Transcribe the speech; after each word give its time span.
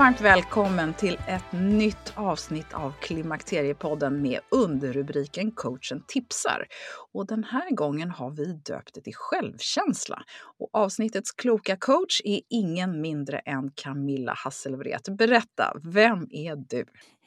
varmt 0.00 0.20
välkommen 0.20 0.94
till 0.94 1.18
ett 1.28 1.52
nytt 1.52 2.12
avsnitt 2.14 2.72
av 2.72 2.92
Klimakteriepodden 3.00 4.22
med 4.22 4.40
underrubriken 4.48 5.50
Coachen 5.50 6.02
tipsar. 6.06 6.66
Och 7.12 7.26
den 7.26 7.44
här 7.44 7.70
gången 7.70 8.10
har 8.10 8.30
vi 8.30 8.52
döpt 8.52 8.94
det 8.94 9.00
till 9.00 9.14
självkänsla. 9.14 10.22
Och 10.58 10.68
avsnittets 10.72 11.32
kloka 11.32 11.76
coach 11.76 12.20
är 12.24 12.40
ingen 12.50 13.00
mindre 13.00 13.38
än 13.38 13.70
Camilla 13.74 14.32
Hasselvret. 14.36 15.08
Berätta, 15.08 15.76
vem 15.84 16.28
är 16.30 16.56
du? 16.56 16.84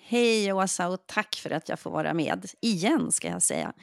Hej 0.07 0.53
Åsa 0.53 0.87
och 0.87 0.99
tack 1.05 1.35
för 1.35 1.49
att 1.49 1.69
jag 1.69 1.79
får 1.79 1.91
vara 1.91 2.13
med. 2.13 2.45
Igen 2.61 3.11
ska 3.11 3.27
jag 3.27 3.41
säga. 3.41 3.73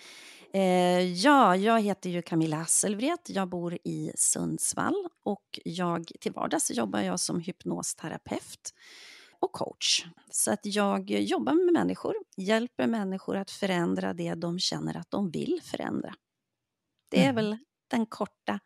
Eh, 0.52 1.02
ja, 1.12 1.56
jag 1.56 1.80
heter 1.80 2.10
ju 2.10 2.22
Camilla 2.22 2.56
Hasselvret. 2.56 3.20
Jag 3.30 3.48
bor 3.48 3.78
i 3.84 4.12
Sundsvall 4.14 5.08
och 5.24 5.60
jag, 5.64 6.10
till 6.20 6.32
vardags 6.32 6.70
jobbar 6.70 7.00
jag 7.00 7.20
som 7.20 7.40
hypnosterapeut 7.40 8.74
och 9.40 9.52
coach. 9.52 10.04
Så 10.30 10.52
att 10.52 10.60
jag 10.62 11.10
jobbar 11.10 11.52
med 11.52 11.72
människor, 11.72 12.14
hjälper 12.36 12.86
människor 12.86 13.36
att 13.36 13.50
förändra 13.50 14.12
det 14.14 14.34
de 14.34 14.58
känner 14.58 14.96
att 14.96 15.10
de 15.10 15.30
vill 15.30 15.60
förändra. 15.62 16.14
Det 17.10 17.18
är 17.20 17.30
Mm. 17.30 17.34
väl 17.34 17.58
den 17.90 18.06
korta 18.06 18.60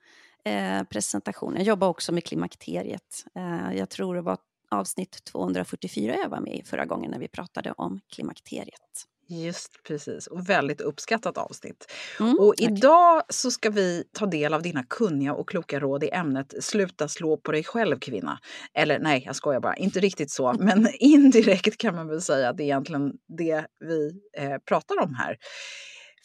eh, 0.44 0.83
presentationen. 0.84 1.56
Jag 1.56 1.67
jobbar 1.67 1.89
också 1.89 2.12
med 2.12 2.25
klimakteriet. 2.25 3.25
Eh, 3.34 3.73
jag 3.77 3.91
tror 3.91 4.15
det 4.15 4.23
var 4.23 4.39
avsnitt 4.71 5.25
244 5.25 6.17
jag 6.23 6.28
var 6.28 6.41
med 6.41 6.55
i 6.56 6.62
förra 6.65 6.84
gången 6.84 7.11
när 7.11 7.19
vi 7.19 7.28
pratade 7.28 7.73
om 7.73 8.00
klimakteriet. 8.09 9.05
Just 9.29 9.83
precis, 9.83 10.27
och 10.27 10.49
väldigt 10.49 10.81
uppskattat 10.81 11.39
avsnitt. 11.39 11.93
Mm, 12.21 12.39
Och 12.39 12.55
tack. 12.57 12.71
idag 12.71 13.23
så 13.29 13.51
ska 13.51 13.71
vi 13.71 14.05
ta 14.12 14.27
del 14.27 14.55
av 14.55 14.62
dina 14.62 14.85
kunniga 14.85 15.35
och 15.35 15.49
kloka 15.49 15.81
råd 15.81 16.05
i 16.05 16.11
ämnet 16.11 16.65
Sluta 16.65 17.09
slå 17.09 17.37
på 17.37 17.53
dig 17.53 17.65
själv 17.65 17.99
kvinna. 17.99 18.39
Eller 18.75 18.99
nej, 18.99 19.23
jag 19.27 19.37
skojar 19.37 19.61
bara, 19.61 19.77
inte 19.77 20.01
riktigt 20.01 20.31
så, 20.31 20.55
men 20.59 20.89
indirekt 21.01 21.77
kan 21.79 21.95
man 21.95 22.09
väl 22.09 22.23
säga 22.23 22.49
att 22.49 22.57
det 22.57 22.62
är 22.62 22.65
egentligen 22.65 23.12
det 23.39 23.67
vi 23.81 24.11
eh, 24.39 24.59
pratar 24.69 25.03
om 25.03 25.15
här. 25.15 25.37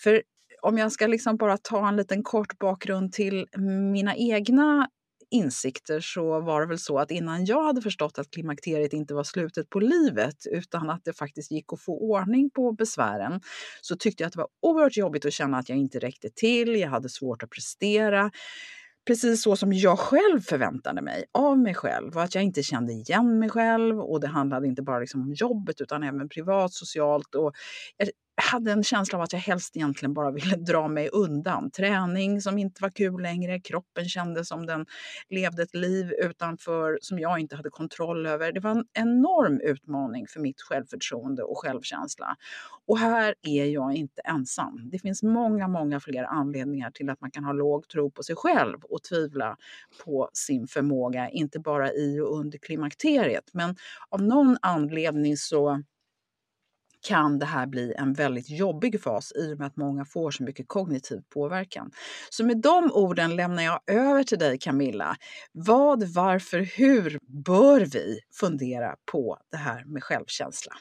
För 0.03 0.21
om 0.61 0.77
jag 0.77 0.91
ska 0.91 1.07
liksom 1.07 1.37
bara 1.37 1.57
ta 1.57 1.87
en 1.87 1.95
liten 1.95 2.23
kort 2.23 2.59
bakgrund 2.59 3.13
till 3.13 3.47
mina 3.93 4.15
egna 4.15 4.89
insikter 5.31 5.99
så 5.99 6.41
var 6.41 6.61
det 6.61 6.67
väl 6.67 6.79
så 6.79 6.99
att 6.99 7.11
innan 7.11 7.45
jag 7.45 7.63
hade 7.63 7.81
förstått 7.81 8.19
att 8.19 8.31
klimakteriet 8.31 8.93
inte 8.93 9.13
var 9.13 9.23
slutet 9.23 9.69
på 9.69 9.79
livet 9.79 10.35
utan 10.51 10.89
att 10.89 11.05
det 11.05 11.13
faktiskt 11.13 11.51
gick 11.51 11.73
att 11.73 11.81
få 11.81 11.99
ordning 11.99 12.49
på 12.49 12.71
besvären 12.71 13.41
så 13.81 13.95
tyckte 13.95 14.23
jag 14.23 14.27
att 14.27 14.33
det 14.33 14.39
var 14.39 14.47
oerhört 14.61 14.97
jobbigt 14.97 15.25
att 15.25 15.33
känna 15.33 15.57
att 15.57 15.69
jag 15.69 15.77
inte 15.77 15.99
räckte 15.99 16.29
till, 16.29 16.75
jag 16.75 16.89
hade 16.89 17.09
svårt 17.09 17.43
att 17.43 17.49
prestera. 17.49 18.31
Precis 19.07 19.43
så 19.43 19.55
som 19.55 19.73
jag 19.73 19.99
själv 19.99 20.41
förväntade 20.41 21.01
mig 21.01 21.25
av 21.33 21.59
mig 21.59 21.75
själv 21.75 22.15
och 22.15 22.23
att 22.23 22.35
jag 22.35 22.43
inte 22.43 22.63
kände 22.63 22.93
igen 22.93 23.39
mig 23.39 23.49
själv 23.49 23.99
och 23.99 24.19
det 24.19 24.27
handlade 24.27 24.67
inte 24.67 24.81
bara 24.81 24.99
liksom 24.99 25.21
om 25.21 25.33
jobbet 25.33 25.81
utan 25.81 26.03
även 26.03 26.29
privat, 26.29 26.73
socialt 26.73 27.35
och 27.35 27.53
hade 28.41 28.71
en 28.71 28.83
känsla 28.83 29.17
av 29.17 29.23
att 29.23 29.33
jag 29.33 29.39
helst 29.39 29.75
egentligen 29.75 30.13
bara 30.13 30.31
ville 30.31 30.55
dra 30.67 30.87
mig 30.87 31.09
undan. 31.09 31.71
Träning 31.71 32.41
som 32.41 32.57
inte 32.57 32.81
var 32.81 32.89
kul 32.89 33.21
längre, 33.21 33.59
kroppen 33.59 34.09
kändes 34.09 34.47
som 34.47 34.65
den 34.65 34.85
levde 35.29 35.63
ett 35.63 35.75
liv 35.75 36.11
utanför 36.11 36.99
som 37.01 37.19
jag 37.19 37.39
inte 37.39 37.55
hade 37.55 37.69
kontroll 37.69 38.25
över. 38.25 38.51
Det 38.51 38.59
var 38.59 38.71
en 38.71 38.85
enorm 38.93 39.59
utmaning 39.63 40.27
för 40.27 40.39
mitt 40.39 40.61
självförtroende 40.61 41.43
och 41.43 41.57
självkänsla. 41.57 42.35
Och 42.87 42.97
här 42.97 43.35
är 43.41 43.65
jag 43.65 43.93
inte 43.93 44.21
ensam. 44.21 44.89
Det 44.91 44.99
finns 44.99 45.23
många, 45.23 45.67
många 45.67 45.99
fler 45.99 46.23
anledningar 46.23 46.91
till 46.91 47.09
att 47.09 47.21
man 47.21 47.31
kan 47.31 47.43
ha 47.43 47.53
låg 47.53 47.87
tro 47.87 48.11
på 48.11 48.23
sig 48.23 48.35
själv 48.35 48.77
och 48.83 49.03
tvivla 49.03 49.57
på 50.05 50.29
sin 50.33 50.67
förmåga, 50.67 51.29
inte 51.29 51.59
bara 51.59 51.93
i 51.93 52.19
och 52.19 52.39
under 52.39 52.57
klimakteriet. 52.57 53.49
Men 53.53 53.75
av 54.09 54.21
någon 54.21 54.57
anledning 54.61 55.37
så 55.37 55.83
kan 57.07 57.39
det 57.39 57.45
här 57.45 57.67
bli 57.67 57.93
en 57.97 58.13
väldigt 58.13 58.49
jobbig 58.49 59.01
fas 59.01 59.31
i 59.35 59.53
och 59.53 59.57
med 59.57 59.67
att 59.67 59.77
många 59.77 60.05
får 60.05 60.31
så 60.31 60.43
mycket 60.43 60.67
kognitiv 60.67 61.21
påverkan. 61.33 61.91
Så 62.29 62.45
med 62.45 62.61
de 62.61 62.91
orden 62.93 63.35
lämnar 63.35 63.63
jag 63.63 63.79
över 63.87 64.23
till 64.23 64.39
dig 64.39 64.57
Camilla. 64.59 65.15
Vad, 65.51 66.03
varför, 66.03 66.59
hur 66.59 67.19
bör 67.45 67.81
vi 67.81 68.19
fundera 68.39 68.95
på 69.11 69.37
det 69.51 69.57
här 69.57 69.83
med 69.85 70.03
självkänsla? 70.03 70.73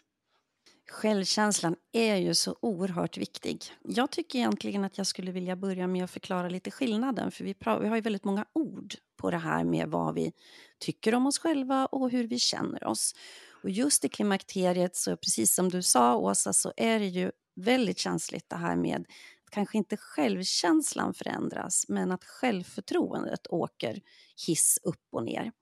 Självkänslan 0.90 1.76
är 1.92 2.16
ju 2.16 2.34
så 2.34 2.56
oerhört 2.60 3.18
viktig. 3.18 3.64
Jag 3.82 4.10
tycker 4.10 4.38
egentligen 4.38 4.84
att 4.84 4.98
jag 4.98 5.06
skulle 5.06 5.32
vilja 5.32 5.56
börja 5.56 5.86
med 5.86 6.04
att 6.04 6.10
förklara 6.10 6.48
lite 6.48 6.70
skillnaden. 6.70 7.30
För 7.30 7.44
vi, 7.44 7.54
vi 7.80 7.88
har 7.88 7.96
ju 7.96 8.00
väldigt 8.00 8.24
många 8.24 8.44
ord 8.52 8.94
på 9.16 9.30
det 9.30 9.38
här 9.38 9.64
med 9.64 9.88
vad 9.88 10.14
vi 10.14 10.32
tycker 10.78 11.14
om 11.14 11.26
oss 11.26 11.38
själva 11.38 11.86
och 11.86 12.10
hur 12.10 12.26
vi 12.26 12.38
känner 12.38 12.84
oss. 12.84 13.14
Och 13.62 13.70
just 13.70 14.04
i 14.04 14.08
klimakteriet, 14.08 14.96
så 14.96 15.16
precis 15.16 15.54
som 15.54 15.68
du 15.68 15.82
sa 15.82 16.16
Åsa, 16.16 16.52
så 16.52 16.72
är 16.76 16.98
det 16.98 17.06
ju 17.06 17.30
väldigt 17.56 17.98
känsligt 17.98 18.48
det 18.48 18.56
här 18.56 18.76
med 18.76 19.04
att 19.44 19.50
kanske 19.50 19.78
inte 19.78 19.96
självkänslan 19.96 21.14
förändras, 21.14 21.84
men 21.88 22.12
att 22.12 22.24
självförtroendet 22.24 23.46
åker 23.46 24.00
hiss 24.46 24.78
upp 24.82 25.06
och 25.12 25.24
ner. 25.24 25.52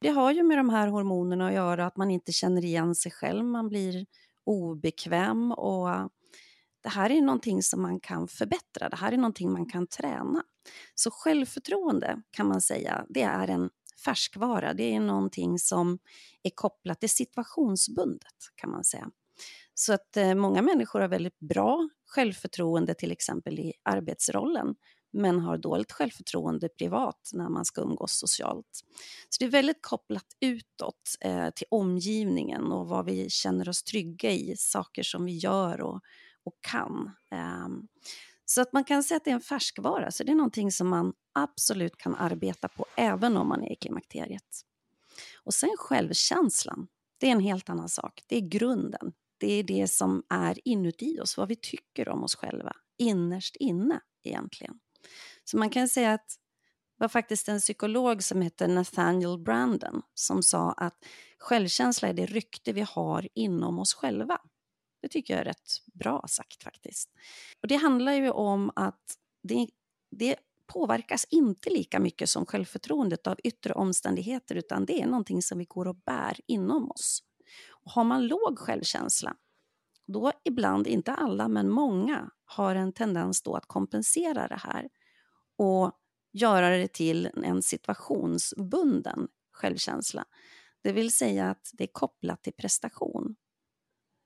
Det 0.00 0.08
har 0.08 0.32
ju 0.32 0.42
med 0.42 0.58
de 0.58 0.70
här 0.70 0.88
hormonerna 0.88 1.46
att 1.46 1.54
göra, 1.54 1.86
att 1.86 1.96
man 1.96 2.10
inte 2.10 2.32
känner 2.32 2.64
igen 2.64 2.94
sig 2.94 3.12
själv, 3.12 3.44
man 3.44 3.68
blir 3.68 4.06
obekväm 4.48 5.52
och 5.52 5.88
det 6.82 6.88
här 6.88 7.10
är 7.10 7.20
någonting 7.20 7.62
som 7.62 7.82
man 7.82 8.00
kan 8.00 8.28
förbättra, 8.28 8.88
det 8.88 8.96
här 8.96 9.12
är 9.12 9.16
någonting 9.16 9.52
man 9.52 9.66
kan 9.66 9.86
träna. 9.86 10.42
Så 10.94 11.10
självförtroende 11.10 12.22
kan 12.30 12.48
man 12.48 12.60
säga, 12.60 13.06
det 13.08 13.22
är 13.22 13.48
en 13.48 13.70
färskvara, 14.04 14.74
det 14.74 14.94
är 14.94 15.00
någonting 15.00 15.58
som 15.58 15.98
är 16.42 16.50
kopplat, 16.54 17.00
till 17.00 17.10
situationsbundet 17.10 18.36
kan 18.54 18.70
man 18.70 18.84
säga. 18.84 19.10
Så 19.74 19.92
att 19.92 20.16
eh, 20.16 20.34
många 20.34 20.62
människor 20.62 21.00
har 21.00 21.08
väldigt 21.08 21.38
bra 21.38 21.88
självförtroende 22.06 22.94
till 22.94 23.12
exempel 23.12 23.58
i 23.58 23.72
arbetsrollen 23.82 24.74
men 25.12 25.40
har 25.40 25.58
dåligt 25.58 25.92
självförtroende 25.92 26.68
privat 26.68 27.30
när 27.34 27.48
man 27.48 27.64
ska 27.64 27.80
umgås 27.80 28.18
socialt. 28.18 28.84
Så 29.28 29.36
det 29.38 29.44
är 29.44 29.50
väldigt 29.50 29.82
kopplat 29.82 30.26
utåt 30.40 31.16
eh, 31.20 31.50
till 31.50 31.66
omgivningen 31.70 32.72
och 32.72 32.88
vad 32.88 33.04
vi 33.04 33.30
känner 33.30 33.68
oss 33.68 33.82
trygga 33.82 34.30
i, 34.30 34.56
saker 34.56 35.02
som 35.02 35.24
vi 35.24 35.32
gör 35.36 35.80
och, 35.80 36.00
och 36.44 36.54
kan. 36.60 37.10
Eh, 37.30 37.68
så 38.44 38.60
att 38.60 38.72
man 38.72 38.84
kan 38.84 39.02
säga 39.02 39.16
att 39.16 39.24
det 39.24 39.30
är 39.30 39.34
en 39.34 39.40
färskvara, 39.40 40.10
så 40.10 40.24
det 40.24 40.32
är 40.32 40.36
någonting 40.36 40.72
som 40.72 40.88
man 40.88 41.12
absolut 41.32 41.96
kan 41.96 42.14
arbeta 42.14 42.68
på 42.68 42.86
även 42.96 43.36
om 43.36 43.48
man 43.48 43.64
är 43.64 43.72
i 43.72 43.76
klimakteriet. 43.76 44.62
Och 45.44 45.54
sen 45.54 45.70
självkänslan, 45.78 46.88
det 47.18 47.26
är 47.26 47.32
en 47.32 47.40
helt 47.40 47.68
annan 47.68 47.88
sak. 47.88 48.22
Det 48.26 48.36
är 48.36 48.40
grunden. 48.40 49.12
Det 49.38 49.52
är 49.52 49.62
det 49.62 49.88
som 49.90 50.22
är 50.28 50.68
inuti 50.68 51.20
oss, 51.20 51.36
vad 51.36 51.48
vi 51.48 51.56
tycker 51.56 52.08
om 52.08 52.24
oss 52.24 52.34
själva, 52.34 52.72
innerst 52.98 53.56
inne 53.56 54.00
egentligen. 54.24 54.80
Så 55.44 55.58
man 55.58 55.70
kan 55.70 55.88
säga 55.88 56.12
att 56.12 56.28
det 56.98 57.04
var 57.04 57.08
faktiskt 57.08 57.48
en 57.48 57.60
psykolog 57.60 58.22
som 58.22 58.42
hette 58.42 58.66
Nathaniel 58.66 59.38
Brandon 59.38 60.02
som 60.14 60.42
sa 60.42 60.72
att 60.72 61.04
självkänsla 61.38 62.08
är 62.08 62.12
det 62.12 62.26
rykte 62.26 62.72
vi 62.72 62.80
har 62.80 63.28
inom 63.34 63.78
oss 63.78 63.94
själva. 63.94 64.38
Det 65.02 65.08
tycker 65.08 65.34
jag 65.34 65.40
är 65.40 65.44
rätt 65.44 65.70
bra 65.94 66.24
sagt 66.28 66.62
faktiskt. 66.62 67.10
Och 67.62 67.68
det 67.68 67.76
handlar 67.76 68.12
ju 68.12 68.30
om 68.30 68.70
att 68.74 69.04
det, 69.42 69.68
det 70.10 70.36
påverkas 70.66 71.26
inte 71.30 71.70
lika 71.70 72.00
mycket 72.00 72.28
som 72.28 72.46
självförtroendet 72.46 73.26
av 73.26 73.38
yttre 73.44 73.74
omständigheter 73.74 74.54
utan 74.54 74.84
det 74.84 75.02
är 75.02 75.06
någonting 75.06 75.42
som 75.42 75.58
vi 75.58 75.64
går 75.64 75.88
och 75.88 75.96
bär 75.96 76.40
inom 76.46 76.90
oss. 76.90 77.22
Och 77.70 77.92
har 77.92 78.04
man 78.04 78.26
låg 78.26 78.58
självkänsla, 78.58 79.36
då 80.08 80.32
ibland, 80.44 80.86
inte 80.86 81.12
alla, 81.12 81.48
men 81.48 81.68
många 81.68 82.30
har 82.44 82.74
en 82.74 82.92
tendens 82.92 83.42
då 83.42 83.54
att 83.54 83.66
kompensera 83.66 84.48
det 84.48 84.60
här 84.62 84.88
och 85.56 85.92
göra 86.32 86.70
det 86.70 86.92
till 86.92 87.30
en 87.44 87.62
situationsbunden 87.62 89.28
självkänsla. 89.52 90.24
Det 90.82 90.92
vill 90.92 91.12
säga 91.12 91.50
att 91.50 91.70
det 91.72 91.84
är 91.84 91.92
kopplat 91.92 92.42
till 92.42 92.52
prestation. 92.52 93.36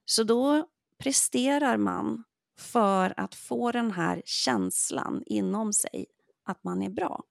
Så 0.05 0.25
då 0.25 0.67
presterar 0.99 1.76
man 1.76 2.25
för 2.58 3.14
att 3.17 3.34
få 3.34 3.73
den 3.73 3.90
här 3.90 4.23
känslan 4.25 5.23
inom 5.26 5.73
sig 5.73 6.06
att 6.44 6.64
man 6.64 6.82
är 6.82 6.90
bra. 6.90 7.25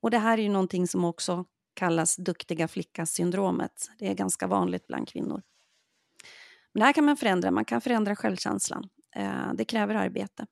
Och 0.00 0.10
det 0.10 0.18
här 0.18 0.38
är 0.38 0.42
ju 0.42 0.48
någonting 0.48 0.88
som 0.88 1.04
också 1.04 1.44
kallas 1.74 2.16
duktiga 2.16 2.68
flicka-syndromet. 2.68 3.90
Det 3.98 4.08
är 4.08 4.14
ganska 4.14 4.46
vanligt 4.46 4.86
bland 4.86 5.08
kvinnor. 5.08 5.42
Men 6.74 6.80
det 6.80 6.84
här 6.84 6.92
kan 6.92 7.04
man 7.04 7.16
förändra. 7.16 7.50
Man 7.50 7.64
kan 7.64 7.80
förändra 7.80 8.16
självkänslan. 8.16 8.88
Eh, 9.16 9.54
det 9.54 9.64
kräver 9.64 9.94
arbete. 9.94 10.46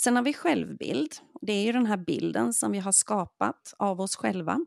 Sen 0.00 0.16
har 0.16 0.22
vi 0.22 0.32
självbild. 0.32 1.12
Det 1.40 1.52
är 1.52 1.64
ju 1.64 1.72
den 1.72 1.86
här 1.86 1.96
bilden 1.96 2.52
som 2.52 2.72
vi 2.72 2.78
har 2.78 2.92
skapat 2.92 3.74
av 3.78 4.00
oss 4.00 4.16
själva. 4.16 4.58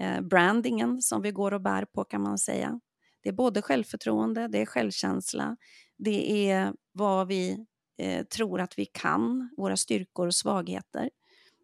Eh, 0.00 0.20
brandingen 0.20 1.02
som 1.02 1.22
vi 1.22 1.30
går 1.30 1.54
och 1.54 1.60
bär 1.60 1.84
på 1.84 2.04
kan 2.04 2.22
man 2.22 2.38
säga. 2.38 2.80
Det 3.22 3.28
är 3.28 3.32
både 3.32 3.62
självförtroende, 3.62 4.48
det 4.48 4.62
är 4.62 4.66
självkänsla, 4.66 5.56
det 5.98 6.50
är 6.50 6.72
vad 6.92 7.28
vi 7.28 7.66
eh, 7.98 8.26
tror 8.26 8.60
att 8.60 8.78
vi 8.78 8.86
kan, 8.86 9.50
våra 9.56 9.76
styrkor 9.76 10.26
och 10.26 10.34
svagheter. 10.34 11.10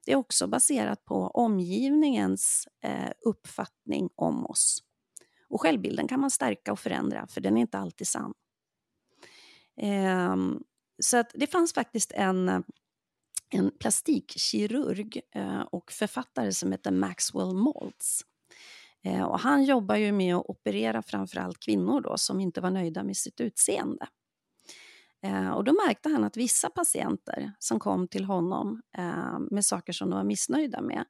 Det 0.07 0.13
är 0.13 0.17
också 0.17 0.47
baserat 0.47 1.05
på 1.05 1.15
omgivningens 1.15 2.69
eh, 2.85 3.11
uppfattning 3.27 4.09
om 4.15 4.47
oss. 4.47 4.83
Och 5.53 5.61
självbilden 5.61 6.09
kan 6.09 6.21
man 6.21 6.31
stärka 6.31 6.73
och 6.73 6.81
förändra, 6.81 7.27
för 7.27 7.41
den 7.41 7.57
är 7.57 7.61
inte 7.61 7.79
alltid 7.79 8.07
sann. 8.07 8.35
Eh, 9.77 10.37
så 11.03 11.17
att 11.17 11.31
det 11.35 11.47
fanns 11.47 11.73
faktiskt 11.73 12.13
en, 12.13 12.65
en 13.51 13.71
plastikkirurg 13.81 15.21
eh, 15.35 15.61
och 15.61 15.93
författare 15.93 16.53
som 16.53 16.73
heter 16.73 16.91
Maxwell 16.91 17.55
Maltz. 17.55 18.21
Eh, 19.05 19.23
och 19.23 19.41
han 19.41 19.65
jobbar 19.65 19.97
ju 19.97 20.13
med 20.13 20.37
att 20.37 20.47
operera 20.47 21.03
framförallt 21.03 21.61
kvinnor 21.61 22.01
då, 22.01 22.19
som 22.19 22.41
inte 22.41 22.61
var 22.61 22.71
nöjda 22.71 23.03
med 23.03 23.17
sitt 23.17 23.41
utseende. 23.41 24.09
Eh, 25.23 25.51
och 25.51 25.65
då 25.65 25.73
märkte 25.73 26.09
han 26.09 26.25
att 26.25 26.37
vissa 26.37 26.71
patienter 26.71 27.53
som 27.59 27.81
kom 27.81 28.09
till 28.09 28.25
honom 28.25 28.83
eh, 28.99 29.39
med 29.51 29.65
saker 29.65 29.93
som 29.93 30.11
de 30.11 30.17
var 30.17 30.25
missnöjda 30.25 30.81
med, 30.81 31.05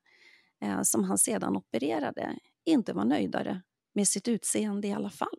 eh, 0.61 0.83
som 0.83 1.05
han 1.05 1.19
sedan 1.19 1.57
opererade, 1.57 2.39
inte 2.65 2.93
var 2.93 3.05
nöjdare 3.05 3.63
med 3.95 4.09
sitt 4.09 4.29
utseende 4.29 4.89
i 4.89 4.93
alla 4.93 5.11
fall. 5.11 5.39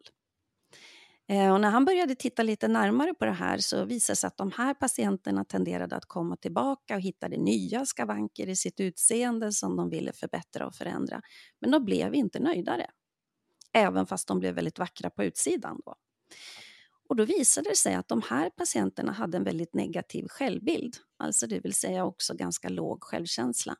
Eh, 1.29 1.53
och 1.53 1.61
när 1.61 1.69
han 1.69 1.85
började 1.85 2.15
titta 2.15 2.44
lite 2.44 2.67
närmare 2.67 3.13
på 3.13 3.25
det 3.25 3.31
här 3.31 3.57
så 3.57 3.85
visade 3.85 4.13
det 4.13 4.17
sig 4.17 4.27
att 4.27 4.38
de 4.38 4.51
här 4.51 4.73
patienterna 4.73 5.45
tenderade 5.45 5.95
att 5.95 6.05
komma 6.05 6.35
tillbaka 6.35 6.95
och 6.95 7.01
hittade 7.01 7.38
nya 7.38 7.85
skavanker 7.85 8.50
i 8.50 8.55
sitt 8.55 8.79
utseende 8.79 9.51
som 9.51 9.75
de 9.75 9.89
ville 9.89 10.13
förbättra 10.13 10.67
och 10.67 10.75
förändra. 10.75 11.21
Men 11.61 11.71
de 11.71 11.85
blev 11.85 12.15
inte 12.15 12.39
nöjdare, 12.39 12.89
även 13.73 14.05
fast 14.05 14.27
de 14.27 14.39
blev 14.39 14.55
väldigt 14.55 14.79
vackra 14.79 15.09
på 15.09 15.23
utsidan. 15.23 15.81
Då. 15.85 15.95
Och 17.09 17.15
då 17.15 17.25
visade 17.25 17.69
det 17.69 17.75
sig 17.75 17.94
att 17.94 18.07
de 18.07 18.21
här 18.29 18.50
patienterna 18.50 19.11
hade 19.11 19.38
en 19.38 19.44
väldigt 19.44 19.73
negativ 19.73 20.27
självbild, 20.27 20.95
alltså 21.17 21.47
det 21.47 21.59
vill 21.59 21.73
säga 21.73 22.05
också 22.05 22.33
ganska 22.35 22.69
låg 22.69 23.03
självkänsla. 23.03 23.75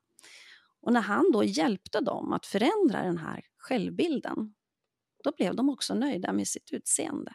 Och 0.82 0.94
när 0.94 1.02
han 1.02 1.32
då 1.32 1.44
hjälpte 1.44 2.02
dem 2.02 2.34
att 2.34 2.46
förändra 2.46 3.02
den 3.02 3.18
här 3.18 3.46
självbilden, 3.58 4.54
då 5.24 5.32
blev 5.38 5.56
de 5.56 5.70
också 5.70 5.94
nöjda 5.94 6.34
med 6.34 6.48
sitt 6.48 6.72
utseende. 6.72 7.34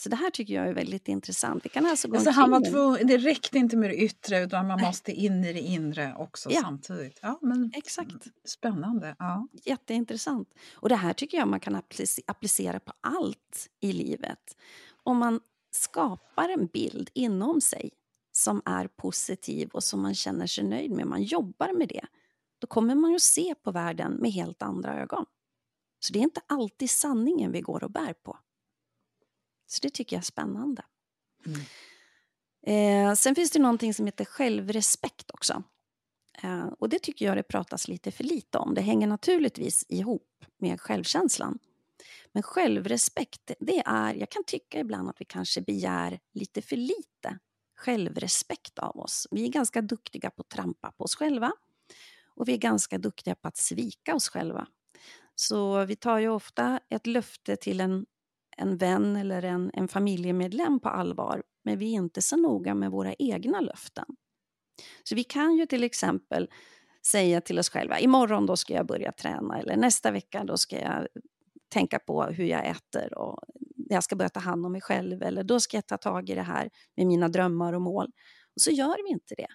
Så 0.00 0.08
det 0.08 0.16
här 0.16 0.30
tycker 0.30 0.54
jag 0.54 0.68
är 0.68 0.74
väldigt 0.74 1.08
intressant. 1.08 1.64
Vi 1.64 1.68
kan 1.68 1.86
alltså 1.86 2.08
gå 2.08 2.16
alltså 2.16 2.30
han 2.30 2.50
var 2.50 2.70
tvungen, 2.70 3.06
det 3.06 3.18
räckte 3.18 3.58
inte 3.58 3.76
med 3.76 3.90
det 3.90 3.96
yttre 3.96 4.40
utan 4.40 4.66
man 4.66 4.80
måste 4.80 5.12
in 5.12 5.44
i 5.44 5.52
det 5.52 5.60
inre 5.60 6.14
också 6.18 6.50
ja. 6.50 6.60
samtidigt. 6.60 7.18
Ja, 7.22 7.38
men 7.42 7.72
Exakt. 7.74 8.26
Spännande. 8.44 9.16
Ja. 9.18 9.48
Jätteintressant. 9.64 10.54
Och 10.74 10.88
det 10.88 10.96
här 10.96 11.12
tycker 11.12 11.38
jag 11.38 11.48
man 11.48 11.60
kan 11.60 11.82
applicera 12.26 12.80
på 12.80 12.92
allt 13.00 13.68
i 13.80 13.92
livet. 13.92 14.56
Om 15.02 15.18
man 15.18 15.40
skapar 15.70 16.48
en 16.48 16.66
bild 16.66 17.10
inom 17.14 17.60
sig 17.60 17.90
som 18.32 18.62
är 18.64 18.86
positiv 18.86 19.68
och 19.72 19.84
som 19.84 20.02
man 20.02 20.14
känner 20.14 20.46
sig 20.46 20.64
nöjd 20.64 20.90
med, 20.90 21.06
man 21.06 21.22
jobbar 21.22 21.72
med 21.78 21.88
det, 21.88 22.06
då 22.58 22.66
kommer 22.66 22.94
man 22.94 23.12
ju 23.12 23.18
se 23.18 23.54
på 23.62 23.70
världen 23.70 24.12
med 24.12 24.32
helt 24.32 24.62
andra 24.62 25.00
ögon. 25.02 25.26
Så 26.00 26.12
det 26.12 26.18
är 26.18 26.22
inte 26.22 26.40
alltid 26.46 26.90
sanningen 26.90 27.52
vi 27.52 27.60
går 27.60 27.84
och 27.84 27.90
bär 27.90 28.12
på. 28.12 28.38
Så 29.66 29.78
det 29.82 29.90
tycker 29.90 30.16
jag 30.16 30.20
är 30.20 30.24
spännande. 30.24 30.82
Mm. 31.46 31.60
Eh, 32.62 33.14
sen 33.14 33.34
finns 33.34 33.50
det 33.50 33.58
någonting 33.58 33.94
som 33.94 34.06
heter 34.06 34.24
självrespekt 34.24 35.30
också. 35.30 35.62
Eh, 36.42 36.66
och 36.66 36.88
det 36.88 36.98
tycker 36.98 37.26
jag 37.26 37.36
det 37.36 37.42
pratas 37.42 37.88
lite 37.88 38.10
för 38.10 38.24
lite 38.24 38.58
om. 38.58 38.74
Det 38.74 38.80
hänger 38.80 39.06
naturligtvis 39.06 39.84
ihop 39.88 40.44
med 40.58 40.80
självkänslan. 40.80 41.58
Men 42.32 42.42
självrespekt, 42.42 43.50
det 43.60 43.82
är, 43.86 44.14
jag 44.14 44.30
kan 44.30 44.44
tycka 44.44 44.80
ibland 44.80 45.08
att 45.08 45.20
vi 45.20 45.24
kanske 45.24 45.60
begär 45.60 46.20
lite 46.32 46.62
för 46.62 46.76
lite 46.76 47.38
självrespekt 47.76 48.78
av 48.78 48.98
oss. 49.00 49.26
Vi 49.30 49.44
är 49.44 49.48
ganska 49.48 49.82
duktiga 49.82 50.30
på 50.30 50.40
att 50.40 50.48
trampa 50.48 50.92
på 50.92 51.04
oss 51.04 51.14
själva 51.14 51.52
och 52.26 52.48
vi 52.48 52.52
är 52.52 52.58
ganska 52.58 52.98
duktiga 52.98 53.34
på 53.34 53.48
att 53.48 53.56
svika 53.56 54.14
oss 54.14 54.28
själva. 54.28 54.66
Så 55.40 55.84
vi 55.84 55.96
tar 55.96 56.18
ju 56.18 56.28
ofta 56.28 56.80
ett 56.88 57.06
löfte 57.06 57.56
till 57.56 57.80
en 57.80 58.06
en 58.56 58.76
vän 58.76 59.16
eller 59.16 59.42
en, 59.42 59.70
en 59.74 59.88
familjemedlem 59.88 60.80
på 60.80 60.88
allvar, 60.88 61.42
men 61.64 61.78
vi 61.78 61.92
är 61.92 61.96
inte 61.96 62.22
så 62.22 62.36
noga 62.36 62.74
med 62.74 62.90
våra 62.90 63.14
egna 63.14 63.60
löften. 63.60 64.04
Så 65.02 65.14
vi 65.14 65.24
kan 65.24 65.56
ju 65.56 65.66
till 65.66 65.84
exempel 65.84 66.50
säga 67.06 67.40
till 67.40 67.58
oss 67.58 67.70
själva, 67.70 67.98
imorgon 68.00 68.46
då 68.46 68.56
ska 68.56 68.74
jag 68.74 68.86
börja 68.86 69.12
träna 69.12 69.58
eller 69.58 69.76
nästa 69.76 70.10
vecka 70.10 70.44
då 70.44 70.56
ska 70.56 70.78
jag 70.78 71.06
tänka 71.68 71.98
på 71.98 72.24
hur 72.24 72.44
jag 72.44 72.66
äter 72.66 73.18
och 73.18 73.38
jag 73.74 74.04
ska 74.04 74.16
börja 74.16 74.28
ta 74.28 74.40
hand 74.40 74.66
om 74.66 74.72
mig 74.72 74.80
själv 74.80 75.22
eller 75.22 75.44
då 75.44 75.60
ska 75.60 75.76
jag 75.76 75.86
ta 75.86 75.96
tag 75.96 76.30
i 76.30 76.34
det 76.34 76.42
här 76.42 76.70
med 76.96 77.06
mina 77.06 77.28
drömmar 77.28 77.72
och 77.72 77.82
mål. 77.82 78.06
Och 78.54 78.60
så 78.60 78.70
gör 78.70 79.04
vi 79.04 79.10
inte 79.10 79.34
det. 79.34 79.48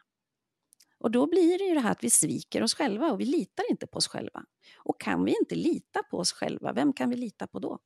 Och 1.06 1.12
då 1.12 1.28
blir 1.28 1.58
det 1.58 1.64
ju 1.64 1.74
det 1.74 1.80
här 1.80 1.92
att 1.92 2.04
vi 2.04 2.10
sviker 2.10 2.64
oss 2.64 2.76
själva 2.76 3.12
och 3.12 3.20
vi 3.20 3.26
litar 3.26 3.64
inte 3.70 3.88
på 3.88 3.98
oss 3.98 4.08
själva. 4.08 4.46
Och 4.78 5.02
kan 5.02 5.26
vi 5.26 5.36
inte 5.42 5.56
lita 5.56 6.04
på 6.04 6.18
oss 6.18 6.32
själva, 6.34 6.74
vem 6.74 6.94
kan 6.94 7.10
vi 7.10 7.16
lita 7.16 7.48
på 7.48 7.60
då? 7.60 7.80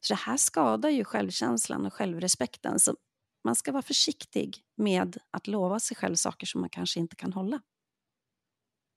Så 0.00 0.12
det 0.12 0.20
här 0.20 0.36
skadar 0.36 0.90
ju 0.90 1.04
självkänslan 1.04 1.86
och 1.86 1.92
självrespekten. 1.92 2.78
Så 2.78 2.96
man 3.44 3.56
ska 3.56 3.72
vara 3.72 3.82
försiktig 3.82 4.64
med 4.76 5.18
att 5.30 5.46
lova 5.46 5.80
sig 5.80 5.96
själv 5.96 6.14
saker 6.14 6.46
som 6.46 6.60
man 6.60 6.70
kanske 6.70 7.00
inte 7.00 7.16
kan 7.16 7.32
hålla. 7.32 7.60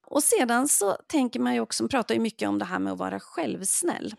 Och 0.07 0.23
sedan 0.23 0.67
så 0.67 0.97
tänker 1.07 1.39
man 1.39 1.53
ju 1.53 1.59
också, 1.59 1.83
man 1.83 1.89
pratar 1.89 2.15
ju 2.15 2.21
mycket 2.21 2.49
om 2.49 2.59
det 2.59 2.65
här 2.65 2.79
med 2.79 2.93
att 2.93 2.99
vara 2.99 3.19
självsnäll. 3.19 4.15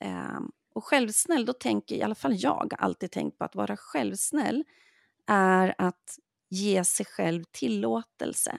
Eh, 0.00 0.40
och 0.74 0.84
självsnäll, 0.84 1.44
då 1.44 1.52
tänker 1.52 1.94
i 1.94 2.02
alla 2.02 2.14
fall 2.14 2.34
jag 2.36 2.74
alltid 2.78 3.10
tänkt 3.10 3.38
på 3.38 3.44
att 3.44 3.54
vara 3.54 3.76
självsnäll 3.76 4.64
är 5.26 5.74
att 5.78 6.18
ge 6.50 6.84
sig 6.84 7.06
själv 7.06 7.44
tillåtelse. 7.50 8.58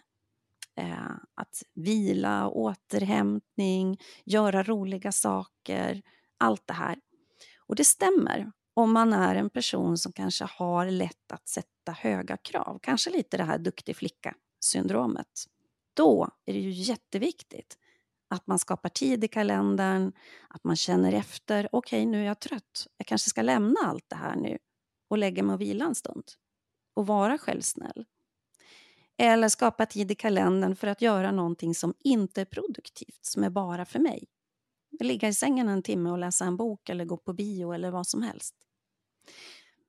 Eh, 0.76 1.12
att 1.36 1.64
vila, 1.74 2.50
återhämtning, 2.50 3.98
göra 4.26 4.64
roliga 4.64 5.12
saker, 5.12 6.02
allt 6.38 6.68
det 6.68 6.74
här. 6.74 7.00
Och 7.68 7.76
det 7.76 7.86
stämmer 7.86 8.52
om 8.74 8.92
man 8.92 9.14
är 9.14 9.36
en 9.36 9.50
person 9.50 9.98
som 9.98 10.12
kanske 10.12 10.46
har 10.46 10.86
lätt 10.86 11.32
att 11.32 11.48
sätta 11.48 11.92
höga 11.92 12.38
krav, 12.38 12.80
kanske 12.82 13.10
lite 13.10 13.38
det 13.38 13.44
här 13.44 13.58
duktig 13.58 13.96
flicka-syndromet, 13.96 15.46
då 15.94 16.30
är 16.46 16.54
det 16.54 16.60
ju 16.60 16.72
jätteviktigt 16.72 17.78
att 18.30 18.48
man 18.48 18.60
skapar 18.60 18.90
tid 18.90 19.24
i 19.24 19.28
kalendern, 19.28 20.12
att 20.50 20.64
man 20.64 20.76
känner 20.76 21.14
efter. 21.14 21.70
Okej, 21.72 22.00
okay, 22.00 22.12
nu 22.12 22.22
är 22.22 22.26
jag 22.26 22.40
trött. 22.40 22.88
Jag 22.98 23.08
kanske 23.08 23.30
ska 23.30 23.42
lämna 23.42 23.80
allt 23.84 24.06
det 24.08 24.16
här 24.16 24.36
nu 24.36 24.58
och 25.10 25.18
lägga 25.18 25.44
mig 25.44 25.54
och 25.54 25.62
vila 25.62 25.86
en 25.86 25.96
stund 25.96 26.24
och 26.94 27.08
vara 27.08 27.38
självsnäll. 27.38 28.06
Eller 29.18 29.50
skapa 29.50 29.86
tid 29.86 30.12
i 30.12 30.16
kalendern 30.16 30.76
för 30.76 30.88
att 30.88 31.02
göra 31.02 31.32
någonting 31.32 31.76
som 31.76 31.94
inte 32.00 32.42
är 32.42 32.46
produktivt, 32.46 33.26
som 33.26 33.44
är 33.44 33.50
bara 33.50 33.86
för 33.86 34.00
mig. 34.00 34.28
Ligga 35.00 35.28
i 35.28 35.34
sängen 35.34 35.68
en 35.68 35.84
timme 35.84 36.10
och 36.10 36.18
läsa 36.18 36.46
en 36.46 36.58
bok 36.58 36.90
eller 36.90 37.06
gå 37.06 37.18
på 37.18 37.34
bio 37.34 37.72
eller 37.72 37.92
vad 37.92 38.08
som 38.08 38.22
helst. 38.22 38.56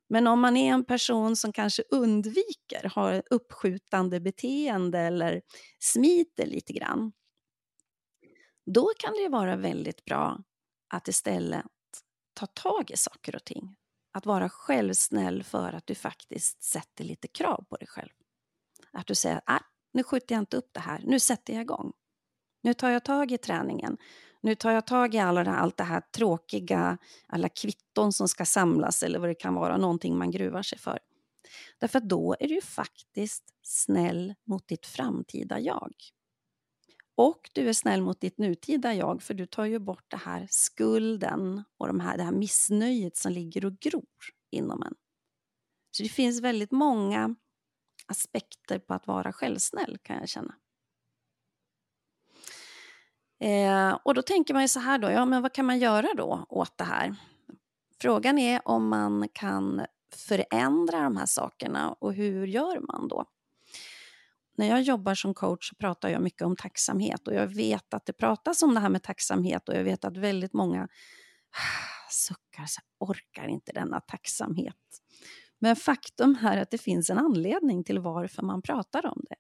Men 0.09 0.27
om 0.27 0.41
man 0.41 0.57
är 0.57 0.73
en 0.73 0.85
person 0.85 1.37
som 1.37 1.53
kanske 1.53 1.83
undviker, 1.91 2.91
har 2.95 3.23
uppskjutande 3.31 4.21
beteende 4.21 4.99
eller 4.99 5.43
smiter 5.79 6.47
lite 6.47 6.73
grann, 6.73 7.13
då 8.67 8.93
kan 8.99 9.13
det 9.13 9.29
vara 9.29 9.57
väldigt 9.57 10.05
bra 10.05 10.39
att 10.89 11.09
istället 11.09 11.67
ta 12.35 12.47
tag 12.47 12.91
i 12.91 12.97
saker 12.97 13.37
och 13.37 13.45
ting. 13.45 13.77
Att 14.13 14.27
vara 14.27 14.49
självsnäll 14.49 15.43
för 15.43 15.73
att 15.73 15.87
du 15.87 15.95
faktiskt 15.95 16.63
sätter 16.63 17.05
lite 17.05 17.29
krav 17.29 17.65
på 17.69 17.77
dig 17.77 17.89
själv. 17.89 18.11
Att 18.93 19.07
du 19.07 19.15
säger, 19.15 19.41
att 19.47 19.63
nu 19.93 20.03
skjuter 20.03 20.35
jag 20.35 20.43
inte 20.43 20.57
upp 20.57 20.71
det 20.73 20.81
här, 20.81 21.03
nu 21.05 21.21
sätter 21.21 21.53
jag 21.53 21.63
igång. 21.63 21.93
Nu 22.63 22.75
tar 22.75 22.91
jag 22.91 23.05
tag 23.05 23.33
i 23.33 23.39
träningen. 23.39 23.97
Nu 24.41 24.55
tar 24.55 24.71
jag 24.71 24.87
tag 24.87 25.15
i 25.15 25.19
alla 25.19 25.45
det, 25.45 25.51
allt 25.51 25.77
det 25.77 25.85
här 25.85 26.01
tråkiga, 26.17 26.99
alla 27.27 27.49
kvitton 27.49 28.13
som 28.13 28.29
ska 28.29 28.45
samlas 28.45 29.03
eller 29.03 29.19
vad 29.19 29.29
det 29.29 29.35
kan 29.35 29.55
vara, 29.55 29.77
någonting 29.77 30.19
man 30.19 30.31
gruvar 30.31 30.63
sig 30.63 30.79
för. 30.79 30.99
Därför 31.79 31.99
att 31.99 32.09
då 32.09 32.37
är 32.41 32.49
du 32.49 32.61
faktiskt 32.61 33.45
snäll 33.63 34.35
mot 34.45 34.69
ditt 34.69 34.87
framtida 34.87 35.61
jag. 35.61 35.93
Och 37.15 37.51
du 37.53 37.69
är 37.69 37.73
snäll 37.73 38.03
mot 38.03 38.21
ditt 38.21 38.39
nutida 38.39 38.95
jag, 38.95 39.23
för 39.23 39.35
du 39.35 39.47
tar 39.47 39.65
ju 39.65 39.79
bort 39.79 40.05
det 40.09 40.17
här 40.17 40.47
skulden 40.51 41.65
och 41.79 41.87
de 41.87 42.01
här, 42.01 42.17
det 42.17 42.23
här 42.23 42.33
missnöjet 42.33 43.17
som 43.17 43.33
ligger 43.33 43.65
och 43.65 43.79
gror 43.79 44.05
inom 44.51 44.83
en. 44.83 44.95
Så 45.97 46.03
det 46.03 46.09
finns 46.09 46.41
väldigt 46.41 46.71
många 46.71 47.35
aspekter 48.07 48.79
på 48.79 48.95
att 48.95 49.07
vara 49.07 49.33
självsnäll, 49.33 49.99
kan 50.03 50.17
jag 50.17 50.29
känna. 50.29 50.55
Eh, 53.41 53.99
och 54.05 54.15
då 54.15 54.23
tänker 54.23 54.55
man 54.55 54.63
ju 54.63 54.69
så 54.69 54.81
här 54.81 54.99
då, 54.99 55.11
ja 55.11 55.25
men 55.25 55.43
vad 55.43 55.53
kan 55.53 55.67
man 55.67 55.79
göra 55.79 56.09
då 56.17 56.47
åt 56.49 56.79
det 56.79 56.85
här? 56.85 57.17
Frågan 58.01 58.39
är 58.39 58.69
om 58.69 58.89
man 58.89 59.29
kan 59.33 59.87
förändra 60.15 61.01
de 61.01 61.17
här 61.17 61.27
sakerna 61.27 61.93
och 61.93 62.15
hur 62.15 62.47
gör 62.47 62.81
man 62.81 63.09
då? 63.09 63.25
När 64.63 64.69
jag 64.69 64.83
jobbar 64.83 65.15
som 65.15 65.35
coach 65.35 65.69
så 65.69 65.75
pratar 65.75 66.09
jag 66.09 66.23
mycket 66.23 66.43
om 66.43 66.57
tacksamhet 66.57 67.29
och 67.29 67.35
jag 67.35 67.47
vet 67.47 67.95
att 67.95 68.07
det 68.07 68.13
pratas 68.13 68.63
om 68.63 68.75
det 68.75 68.81
här 68.81 68.89
med 68.89 69.03
tacksamhet 69.03 69.69
och 69.69 69.75
jag 69.75 69.85
vet 69.85 70.05
att 70.05 70.17
väldigt 70.17 70.53
många 70.53 70.89
suckar, 72.11 72.67
så 72.67 72.81
orkar 72.99 73.49
inte 73.49 73.73
denna 73.73 74.01
tacksamhet. 74.01 74.77
Men 75.59 75.77
faktum 75.77 76.39
är 76.43 76.57
att 76.57 76.71
det 76.71 76.79
finns 76.79 77.11
en 77.11 77.19
anledning 77.19 77.85
till 77.85 77.99
varför 77.99 78.43
man 78.43 78.63
pratar 78.63 79.07
om 79.07 79.25
det. 79.31 79.37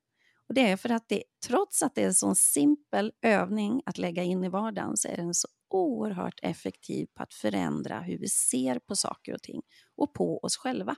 Och 0.49 0.55
Det 0.55 0.71
är 0.71 0.77
för 0.77 0.93
att 0.93 1.09
det, 1.09 1.23
trots 1.47 1.83
att 1.83 1.95
det 1.95 2.03
är 2.03 2.07
en 2.07 2.15
så 2.15 2.35
simpel 2.35 3.13
övning 3.23 3.83
att 3.87 3.99
lägga 3.99 4.23
in 4.23 4.45
i 4.45 4.49
vardagen 4.49 4.97
så 4.97 5.09
är 5.09 5.17
den 5.17 5.35
så 5.35 5.49
oerhört 5.71 6.41
effektiv 6.43 7.07
på 7.15 7.23
att 7.23 7.35
förändra 7.35 8.01
hur 8.01 8.19
vi 8.19 8.29
ser 8.29 8.79
på 8.79 8.97
saker 8.97 9.35
och 9.35 9.43
ting 9.43 9.63
och 9.97 10.15
på 10.15 10.39
oss 10.39 10.57
själva. 10.57 10.97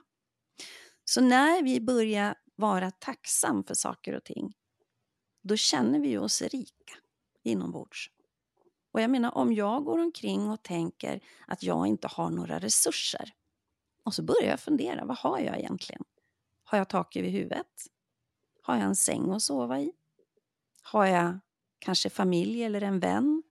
Så 1.05 1.21
när 1.21 1.63
vi 1.63 1.81
börjar 1.81 2.35
vara 2.55 2.91
tacksam 2.91 3.63
för 3.63 3.73
saker 3.73 4.13
och 4.13 4.23
ting, 4.23 4.53
då 5.43 5.55
känner 5.55 5.99
vi 5.99 6.17
oss 6.17 6.41
rika 6.41 6.95
inombords. 7.43 8.09
Och 8.91 9.01
jag 9.01 9.09
menar, 9.09 9.37
om 9.37 9.53
jag 9.53 9.83
går 9.83 9.99
omkring 9.99 10.49
och 10.49 10.63
tänker 10.63 11.21
att 11.47 11.63
jag 11.63 11.87
inte 11.87 12.07
har 12.07 12.29
några 12.29 12.59
resurser 12.59 13.33
och 14.03 14.13
så 14.13 14.23
börjar 14.23 14.49
jag 14.49 14.59
fundera, 14.59 15.05
vad 15.05 15.17
har 15.17 15.39
jag 15.39 15.59
egentligen? 15.59 16.03
Har 16.63 16.77
jag 16.77 16.89
tak 16.89 17.15
över 17.15 17.29
huvudet? 17.29 17.87
Har 18.61 18.75
jag 18.75 18.83
en 18.83 18.95
säng 18.95 19.31
att 19.31 19.41
sova 19.41 19.79
i? 19.79 19.91
Har 20.81 21.05
jag 21.05 21.39
kanske 21.79 22.09
familj 22.09 22.63
eller 22.63 22.81
en 22.81 22.99
vän? 22.99 23.43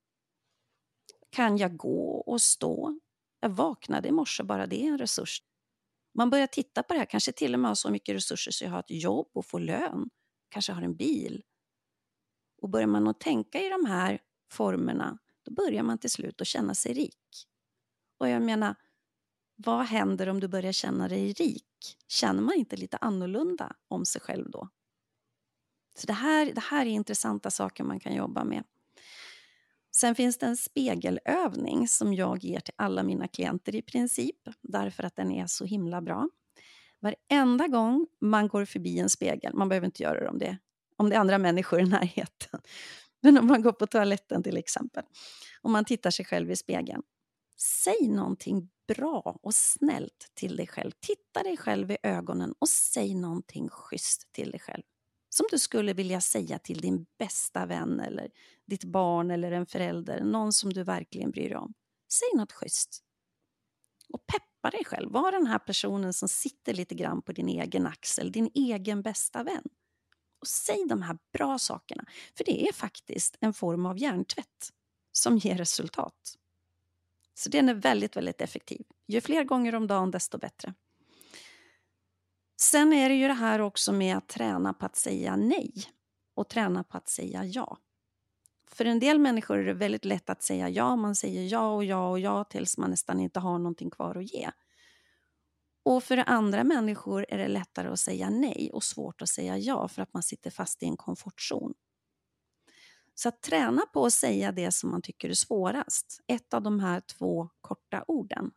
Kan 1.31 1.57
jag 1.57 1.77
gå 1.77 2.21
och 2.27 2.43
stå? 2.43 3.01
Jag 3.41 3.49
vaknade 3.49 4.09
i 4.09 4.13
morse, 4.13 4.43
bara 4.43 4.67
det 4.67 4.83
är 4.83 4.89
en 4.89 4.99
resurs. 4.99 5.43
Man 6.15 6.31
börjar 6.31 6.47
titta 6.47 6.83
på 6.83 6.93
det 6.93 6.99
här, 6.99 7.07
kanske 7.07 7.33
till 7.33 7.55
och 7.55 7.61
med 7.61 7.71
har 7.71 7.75
så 7.75 7.91
mycket 7.91 8.15
resurser 8.15 8.53
så 8.53 8.65
jag 8.65 8.71
har 8.71 8.81
ett 8.81 8.91
jobb 8.91 9.31
och 9.33 9.47
får 9.47 9.61
lön, 9.61 10.11
kanske 10.49 10.73
har 10.73 10.83
en 10.83 10.97
bil. 10.97 11.43
Och 12.63 12.69
börjar 12.69 12.87
man 12.87 13.09
att 13.09 13.21
tänka 13.21 13.63
i 13.63 13.69
de 13.69 13.85
här 13.85 14.21
formerna, 14.51 15.19
då 15.45 15.53
börjar 15.53 15.83
man 15.83 15.99
till 15.99 16.11
slut 16.11 16.41
att 16.41 16.47
känna 16.47 16.75
sig 16.75 16.93
rik. 16.93 17.47
Och 18.19 18.29
jag 18.29 18.43
menar, 18.43 18.75
vad 19.57 19.87
händer 19.87 20.29
om 20.29 20.41
du 20.41 20.49
börjar 20.49 20.73
känna 20.73 21.09
dig 21.09 21.33
rik? 21.33 21.97
Känner 22.09 22.43
man 22.43 22.55
inte 22.55 22.77
lite 22.77 22.97
annorlunda 22.97 23.77
om 23.89 24.05
sig 24.05 24.21
själv 24.21 24.51
då? 24.51 24.69
Så 25.95 26.07
det 26.07 26.13
här, 26.13 26.53
det 26.53 26.61
här 26.61 26.87
är 26.87 26.91
intressanta 26.91 27.51
saker 27.51 27.85
man 27.85 28.01
kan 28.01 28.15
jobba 28.15 28.45
med. 28.45 28.65
Sen 29.97 30.15
finns 30.15 30.39
det 30.39 30.47
en 30.47 30.57
spegelövning 30.57 31.89
som 31.89 32.15
jag 32.15 32.45
ger 32.45 32.61
till 32.61 32.75
alla 32.77 33.03
mina 33.03 33.29
klienter 33.29 33.75
i 33.75 33.83
princip, 33.83 34.37
därför 34.63 35.03
att 35.03 35.17
den 35.17 35.33
är 35.33 35.47
så 35.47 35.65
himla 35.65 36.03
bra. 36.03 36.29
Varenda 37.01 37.69
gång 37.69 38.07
man 38.21 38.49
går 38.49 38.65
förbi 38.65 38.99
en 38.99 39.11
spegel, 39.11 39.55
man 39.55 39.69
behöver 39.69 39.87
inte 39.87 40.03
göra 40.03 40.21
det 40.21 40.29
om 40.29 40.39
det, 40.39 40.59
om 40.97 41.11
det 41.11 41.17
är 41.17 41.21
andra 41.21 41.39
människor 41.39 41.81
i 41.81 41.85
närheten, 41.85 42.61
men 43.23 43.39
om 43.39 43.47
man 43.47 43.63
går 43.63 43.73
på 43.73 43.87
toaletten 43.87 44.43
till 44.43 44.57
exempel, 44.57 45.05
och 45.63 45.71
man 45.71 45.85
tittar 45.85 46.11
sig 46.11 46.25
själv 46.25 46.51
i 46.51 46.57
spegeln, 46.57 47.03
säg 47.57 48.09
någonting 48.09 48.71
bra 48.89 49.39
och 49.43 49.55
snällt 49.55 50.31
till 50.35 50.57
dig 50.57 50.67
själv. 50.67 50.91
Titta 51.01 51.43
dig 51.43 51.57
själv 51.57 51.91
i 51.91 51.97
ögonen 52.03 52.55
och 52.59 52.69
säg 52.69 53.15
någonting 53.15 53.69
schysst 53.69 54.33
till 54.33 54.51
dig 54.51 54.61
själv 54.61 54.83
som 55.37 55.47
du 55.51 55.59
skulle 55.59 55.93
vilja 55.93 56.21
säga 56.21 56.59
till 56.59 56.81
din 56.81 57.07
bästa 57.19 57.67
vän 57.67 58.01
eller 58.01 58.31
ditt 58.67 58.85
barn 58.85 59.31
eller 59.31 59.53
en 59.53 59.67
förälder, 59.67 60.25
någon 60.25 60.53
som 60.53 60.73
du 60.73 60.83
verkligen 60.83 61.31
bryr 61.31 61.49
dig 61.49 61.59
om. 61.59 61.75
Säg 62.13 62.29
något 62.39 62.53
schysst. 62.53 63.05
Och 64.09 64.27
peppa 64.27 64.71
dig 64.71 64.85
själv. 64.85 65.13
Var 65.13 65.33
den 65.33 65.47
här 65.47 65.59
personen 65.59 66.13
som 66.13 66.29
sitter 66.29 66.75
lite 66.75 66.95
grann 66.95 67.23
på 67.23 67.33
din 67.33 67.49
egen 67.49 67.87
axel, 67.87 68.33
din 68.33 68.51
egen 68.55 69.03
bästa 69.03 69.43
vän. 69.43 69.65
Och 70.41 70.47
säg 70.47 70.85
de 70.89 71.03
här 71.03 71.19
bra 71.33 71.59
sakerna, 71.59 72.05
för 72.37 72.45
det 72.45 72.69
är 72.69 72.73
faktiskt 72.73 73.37
en 73.41 73.55
form 73.55 73.87
av 73.87 73.99
hjärntvätt 73.99 74.73
som 75.13 75.39
ger 75.39 75.57
resultat. 75.57 76.39
Så 77.35 77.49
den 77.49 77.69
är 77.69 77.75
väldigt, 77.75 78.17
väldigt 78.17 78.41
effektiv. 78.41 78.87
Ju 79.07 79.21
fler 79.21 79.45
gånger 79.45 79.75
om 79.75 79.87
dagen, 79.87 80.11
desto 80.11 80.39
bättre. 80.39 80.75
Sen 82.57 82.93
är 82.93 83.09
det 83.09 83.15
ju 83.15 83.29
det 83.29 83.35
här 83.35 83.61
också 83.61 83.93
med 83.93 84.17
att 84.17 84.29
träna 84.29 84.75
på 84.75 84.87
att 84.87 84.97
säga 84.97 85.37
nej 85.37 85.73
och 86.35 86.49
träna 86.49 86.85
på 86.85 86.97
att 86.97 87.09
säga 87.09 87.45
ja. 87.45 87.79
För 88.67 88.85
en 88.85 88.99
del 88.99 89.19
människor 89.19 89.59
är 89.59 89.65
det 89.65 89.75
väldigt 89.75 90.05
lätt 90.05 90.31
att 90.31 90.43
säga 90.43 90.69
ja. 90.69 90.97
Man 90.97 91.15
säger 91.15 91.53
ja 91.53 91.75
och 91.75 91.85
ja 91.85 92.09
och 92.11 92.21
ja 92.21 92.45
tills 92.45 92.79
man 92.79 92.91
nästan 92.91 93.21
inte 93.21 93.41
har 93.41 93.59
någonting 93.59 93.91
kvar 93.91 94.15
att 94.17 94.33
ge. 94.33 94.51
Och 95.85 96.05
för 96.05 96.17
andra 96.17 96.65
människor 96.65 97.27
är 97.29 97.39
det 97.39 97.49
lättare 97.49 97.89
att 97.89 98.01
säga 98.01 98.31
nej 98.31 98.71
och 98.73 98.85
svårt 98.85 99.23
att 99.23 99.29
säga 99.29 99.59
ja 99.59 99.89
för 99.89 100.03
att 100.03 100.15
man 100.15 100.23
sitter 100.23 100.51
fast 100.51 100.83
i 100.83 100.87
en 100.87 100.97
komfortzon. 100.97 101.75
Så 103.15 103.29
att 103.29 103.43
träna 103.43 103.83
på 103.93 104.07
att 104.07 104.13
säga 104.13 104.53
det 104.53 104.71
som 104.71 104.91
man 104.91 105.03
tycker 105.03 105.29
är 105.29 105.35
svårast, 105.35 106.21
ett 106.27 106.55
av 106.55 106.63
de 106.63 106.81
här 106.81 107.01
två 107.01 107.49
korta 107.61 108.05
orden, 108.09 108.51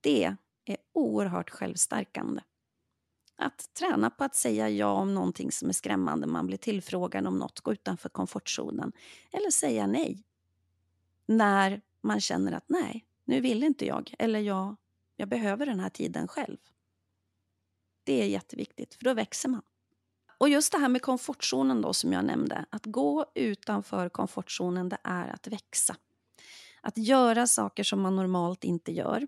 det 0.00 0.36
är 0.64 0.76
oerhört 0.92 1.50
självstärkande. 1.50 2.42
Att 3.38 3.74
träna 3.74 4.10
på 4.10 4.24
att 4.24 4.34
säga 4.34 4.68
ja 4.68 4.92
om 4.92 5.14
någonting 5.14 5.52
som 5.52 5.68
är 5.68 5.72
skrämmande, 5.72 6.26
man 6.26 6.46
blir 6.46 6.58
tillfrågad 6.58 7.26
om 7.26 7.38
något, 7.38 7.60
gå 7.60 7.72
utanför 7.72 8.08
komfortzonen. 8.08 8.92
Eller 9.32 9.50
säga 9.50 9.86
nej. 9.86 10.24
När 11.26 11.80
man 12.00 12.20
känner 12.20 12.52
att 12.52 12.64
nej, 12.68 13.06
nu 13.24 13.40
vill 13.40 13.62
inte 13.62 13.86
jag. 13.86 14.14
Eller 14.18 14.40
jag, 14.40 14.76
jag 15.16 15.28
behöver 15.28 15.66
den 15.66 15.80
här 15.80 15.88
tiden 15.88 16.28
själv. 16.28 16.58
Det 18.04 18.22
är 18.22 18.26
jätteviktigt, 18.26 18.94
för 18.94 19.04
då 19.04 19.14
växer 19.14 19.48
man. 19.48 19.62
Och 20.38 20.48
just 20.48 20.72
det 20.72 20.78
här 20.78 20.88
med 20.88 21.02
komfortzonen 21.02 21.82
då 21.82 21.92
som 21.92 22.12
jag 22.12 22.24
nämnde. 22.24 22.64
Att 22.70 22.86
gå 22.86 23.26
utanför 23.34 24.08
komfortzonen, 24.08 24.88
det 24.88 24.98
är 25.04 25.28
att 25.28 25.46
växa. 25.46 25.96
Att 26.80 26.98
göra 26.98 27.46
saker 27.46 27.84
som 27.84 28.00
man 28.00 28.16
normalt 28.16 28.64
inte 28.64 28.92
gör. 28.92 29.26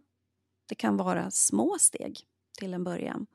Det 0.68 0.74
kan 0.74 0.96
vara 0.96 1.30
små 1.30 1.76
steg 1.80 2.27
till 2.58 2.74
en 2.74 2.84
början. 2.84 3.26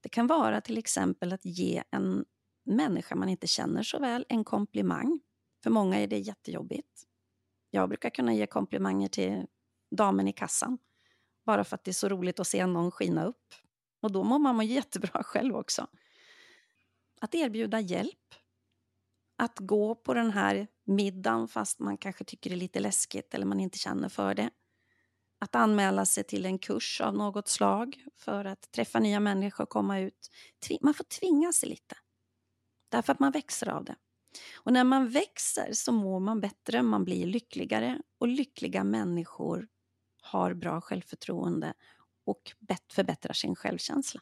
Det 0.00 0.08
kan 0.08 0.26
vara 0.26 0.60
till 0.60 0.78
exempel 0.78 1.32
att 1.32 1.44
ge 1.44 1.82
en 1.90 2.24
människa 2.64 3.14
man 3.14 3.28
inte 3.28 3.46
känner 3.46 3.82
så 3.82 3.98
väl 3.98 4.26
en 4.28 4.44
komplimang. 4.44 5.20
För 5.62 5.70
många 5.70 5.96
är 5.96 6.06
det 6.06 6.18
jättejobbigt. 6.18 7.02
Jag 7.70 7.88
brukar 7.88 8.10
kunna 8.10 8.34
ge 8.34 8.46
komplimanger 8.46 9.08
till 9.08 9.46
damen 9.90 10.28
i 10.28 10.32
kassan 10.32 10.78
bara 11.46 11.64
för 11.64 11.74
att 11.74 11.84
det 11.84 11.90
är 11.90 11.92
så 11.92 12.08
roligt 12.08 12.40
att 12.40 12.46
se 12.46 12.66
någon 12.66 12.90
skina 12.90 13.24
upp. 13.24 13.54
Och 14.00 14.12
då 14.12 14.24
mår 14.24 14.38
man 14.38 14.66
jättebra 14.66 15.22
själv 15.24 15.56
också. 15.56 15.86
Att 17.20 17.34
erbjuda 17.34 17.80
hjälp. 17.80 18.34
Att 19.36 19.58
gå 19.58 19.94
på 19.94 20.14
den 20.14 20.30
här 20.30 20.66
middagen 20.84 21.48
fast 21.48 21.78
man 21.78 21.98
kanske 21.98 22.24
tycker 22.24 22.50
det 22.50 22.56
är 22.56 22.58
lite 22.58 22.80
läskigt 22.80 23.34
eller 23.34 23.46
man 23.46 23.60
inte 23.60 23.78
känner 23.78 24.08
för 24.08 24.34
det. 24.34 24.50
Att 25.42 25.54
anmäla 25.54 26.06
sig 26.06 26.24
till 26.24 26.46
en 26.46 26.58
kurs 26.58 27.00
av 27.00 27.14
något 27.14 27.48
slag 27.48 28.04
för 28.16 28.44
att 28.44 28.72
träffa 28.72 28.98
nya 28.98 29.20
människor 29.20 29.64
och 29.64 29.70
komma 29.70 29.98
ut. 30.00 30.30
Man 30.80 30.94
får 30.94 31.04
tvinga 31.04 31.52
sig 31.52 31.68
lite. 31.68 31.96
Därför 32.88 33.12
att 33.12 33.20
man 33.20 33.32
växer 33.32 33.68
av 33.68 33.84
det. 33.84 33.94
Och 34.54 34.72
när 34.72 34.84
man 34.84 35.08
växer 35.08 35.72
så 35.72 35.92
mår 35.92 36.20
man 36.20 36.40
bättre, 36.40 36.82
man 36.82 37.04
blir 37.04 37.26
lyckligare 37.26 37.98
och 38.18 38.28
lyckliga 38.28 38.84
människor 38.84 39.68
har 40.22 40.54
bra 40.54 40.80
självförtroende 40.80 41.74
och 42.24 42.52
förbättrar 42.92 43.32
sin 43.32 43.54
självkänsla. 43.54 44.20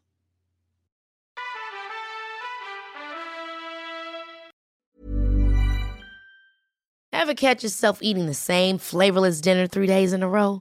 Have 7.13 7.35
catch 7.35 7.65
yourself 7.65 7.99
eating 8.03 8.27
the 8.27 8.35
same 8.35 8.79
flavorless 8.79 9.41
dinner 9.41 9.67
three 9.67 9.87
days 9.87 10.13
in 10.13 10.23
a 10.23 10.27
row? 10.27 10.61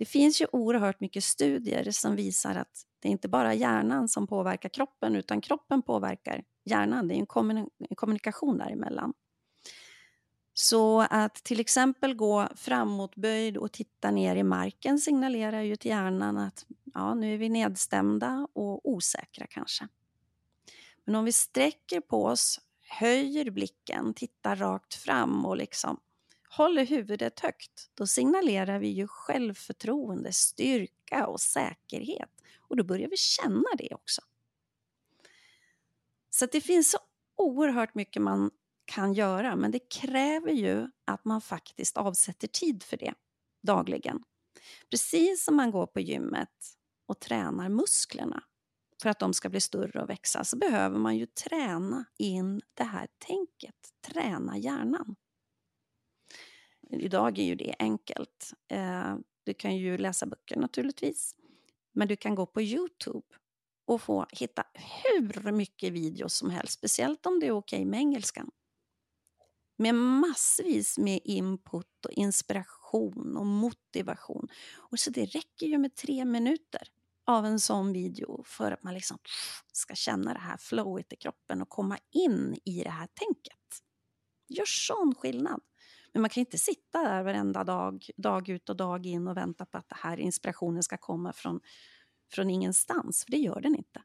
Det 0.00 0.06
finns 0.06 0.40
ju 0.40 0.46
oerhört 0.52 1.00
mycket 1.00 1.24
studier 1.24 1.90
som 1.90 2.16
visar 2.16 2.54
att 2.54 2.86
det 2.98 3.08
är 3.08 3.12
inte 3.12 3.28
bara 3.28 3.54
hjärnan 3.54 4.08
som 4.08 4.26
påverkar 4.26 4.68
kroppen 4.68 5.16
utan 5.16 5.40
kroppen 5.40 5.82
påverkar 5.82 6.44
hjärnan. 6.64 7.08
Det 7.08 7.14
är 7.14 7.18
en 7.88 7.96
kommunikation 7.96 8.58
däremellan. 8.58 9.12
Så 10.54 11.00
att 11.00 11.34
till 11.34 11.60
exempel 11.60 12.14
gå 12.14 12.48
framåtböjd 12.54 13.56
och 13.56 13.72
titta 13.72 14.10
ner 14.10 14.36
i 14.36 14.42
marken 14.42 14.98
signalerar 14.98 15.60
ju 15.60 15.76
till 15.76 15.90
hjärnan 15.90 16.38
att 16.38 16.66
ja, 16.94 17.14
nu 17.14 17.34
är 17.34 17.38
vi 17.38 17.48
nedstämda 17.48 18.48
och 18.52 18.88
osäkra 18.88 19.46
kanske. 19.46 19.88
Men 21.04 21.14
om 21.14 21.24
vi 21.24 21.32
sträcker 21.32 22.00
på 22.00 22.24
oss, 22.24 22.60
höjer 22.88 23.50
blicken, 23.50 24.14
tittar 24.14 24.56
rakt 24.56 24.94
fram 24.94 25.46
och 25.46 25.56
liksom 25.56 26.00
håller 26.50 26.86
huvudet 26.86 27.40
högt, 27.40 27.90
då 27.94 28.06
signalerar 28.06 28.78
vi 28.78 28.88
ju 28.88 29.06
självförtroende, 29.08 30.32
styrka 30.32 31.26
och 31.26 31.40
säkerhet. 31.40 32.30
Och 32.58 32.76
då 32.76 32.84
börjar 32.84 33.08
vi 33.08 33.16
känna 33.16 33.68
det 33.78 33.94
också. 33.94 34.22
Så 36.30 36.46
det 36.46 36.60
finns 36.60 36.90
så 36.90 36.98
oerhört 37.36 37.94
mycket 37.94 38.22
man 38.22 38.50
kan 38.84 39.12
göra, 39.12 39.56
men 39.56 39.70
det 39.70 39.90
kräver 39.90 40.52
ju 40.52 40.88
att 41.04 41.24
man 41.24 41.40
faktiskt 41.40 41.96
avsätter 41.96 42.48
tid 42.48 42.82
för 42.82 42.96
det 42.96 43.14
dagligen. 43.62 44.22
Precis 44.90 45.44
som 45.44 45.56
man 45.56 45.70
går 45.70 45.86
på 45.86 46.00
gymmet 46.00 46.76
och 47.06 47.20
tränar 47.20 47.68
musklerna 47.68 48.42
för 49.02 49.08
att 49.08 49.18
de 49.18 49.34
ska 49.34 49.48
bli 49.48 49.60
större 49.60 50.02
och 50.02 50.10
växa 50.10 50.44
så 50.44 50.56
behöver 50.56 50.98
man 50.98 51.16
ju 51.16 51.26
träna 51.26 52.04
in 52.18 52.60
det 52.74 52.84
här 52.84 53.08
tänket, 53.18 53.92
träna 54.00 54.58
hjärnan. 54.58 55.16
Idag 56.92 57.38
är 57.38 57.44
ju 57.44 57.54
det 57.54 57.74
enkelt. 57.78 58.52
Eh, 58.68 59.16
du 59.44 59.54
kan 59.54 59.76
ju 59.76 59.98
läsa 59.98 60.26
böcker 60.26 60.56
naturligtvis. 60.56 61.34
Men 61.92 62.08
du 62.08 62.16
kan 62.16 62.34
gå 62.34 62.46
på 62.46 62.62
Youtube 62.62 63.26
och 63.86 64.02
få 64.02 64.26
hitta 64.32 64.64
hur 64.74 65.52
mycket 65.52 65.92
videos 65.92 66.34
som 66.34 66.50
helst. 66.50 66.72
Speciellt 66.78 67.26
om 67.26 67.40
det 67.40 67.46
är 67.46 67.52
okej 67.52 67.84
med 67.84 68.00
engelskan. 68.00 68.50
Med 69.76 69.94
massvis 69.94 70.98
med 70.98 71.20
input 71.24 72.04
och 72.04 72.12
inspiration 72.12 73.36
och 73.36 73.46
motivation. 73.46 74.48
Och 74.76 74.98
så 74.98 75.10
det 75.10 75.24
räcker 75.24 75.66
ju 75.66 75.78
med 75.78 75.94
tre 75.94 76.24
minuter 76.24 76.82
av 77.26 77.46
en 77.46 77.60
sån 77.60 77.92
video 77.92 78.42
för 78.46 78.72
att 78.72 78.82
man 78.82 78.94
liksom 78.94 79.18
ska 79.72 79.94
känna 79.94 80.32
det 80.32 80.40
här 80.40 80.56
flowet 80.56 81.12
i 81.12 81.16
kroppen 81.16 81.62
och 81.62 81.68
komma 81.68 81.98
in 82.10 82.58
i 82.64 82.82
det 82.82 82.90
här 82.90 83.08
tänket. 83.14 83.82
Gör 84.48 84.64
sån 84.66 85.14
skillnad. 85.14 85.60
Men 86.12 86.22
man 86.22 86.30
kan 86.30 86.40
inte 86.40 86.58
sitta 86.58 87.02
där 87.02 87.22
varenda 87.22 87.64
dag, 87.64 88.10
dag 88.16 88.48
ut 88.48 88.68
och 88.68 88.76
dag 88.76 89.06
in 89.06 89.28
och 89.28 89.36
vänta 89.36 89.66
på 89.66 89.78
att 89.78 89.88
det 89.88 89.96
här 89.98 90.16
inspirationen 90.16 90.82
ska 90.82 90.96
komma 90.96 91.32
från, 91.32 91.60
från 92.32 92.50
ingenstans, 92.50 93.24
för 93.24 93.30
det 93.30 93.38
gör 93.38 93.60
den 93.60 93.76
inte. 93.76 94.02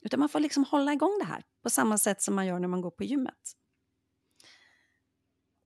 Utan 0.00 0.20
man 0.20 0.28
får 0.28 0.40
liksom 0.40 0.64
hålla 0.64 0.92
igång 0.92 1.18
det 1.18 1.24
här 1.24 1.44
på 1.62 1.70
samma 1.70 1.98
sätt 1.98 2.22
som 2.22 2.34
man 2.34 2.46
gör 2.46 2.58
när 2.58 2.68
man 2.68 2.80
går 2.80 2.90
på 2.90 3.04
gymmet. 3.04 3.56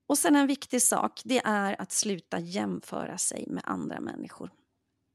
Och 0.07 0.19
sen 0.19 0.37
en 0.37 0.47
viktig 0.47 0.83
sak, 0.83 1.21
det 1.25 1.41
är 1.45 1.81
att 1.81 1.93
sluta 1.93 2.39
jämföra 2.39 3.19
sig 3.19 3.47
med 3.49 3.63
andra 3.67 4.01
människor. 4.01 4.51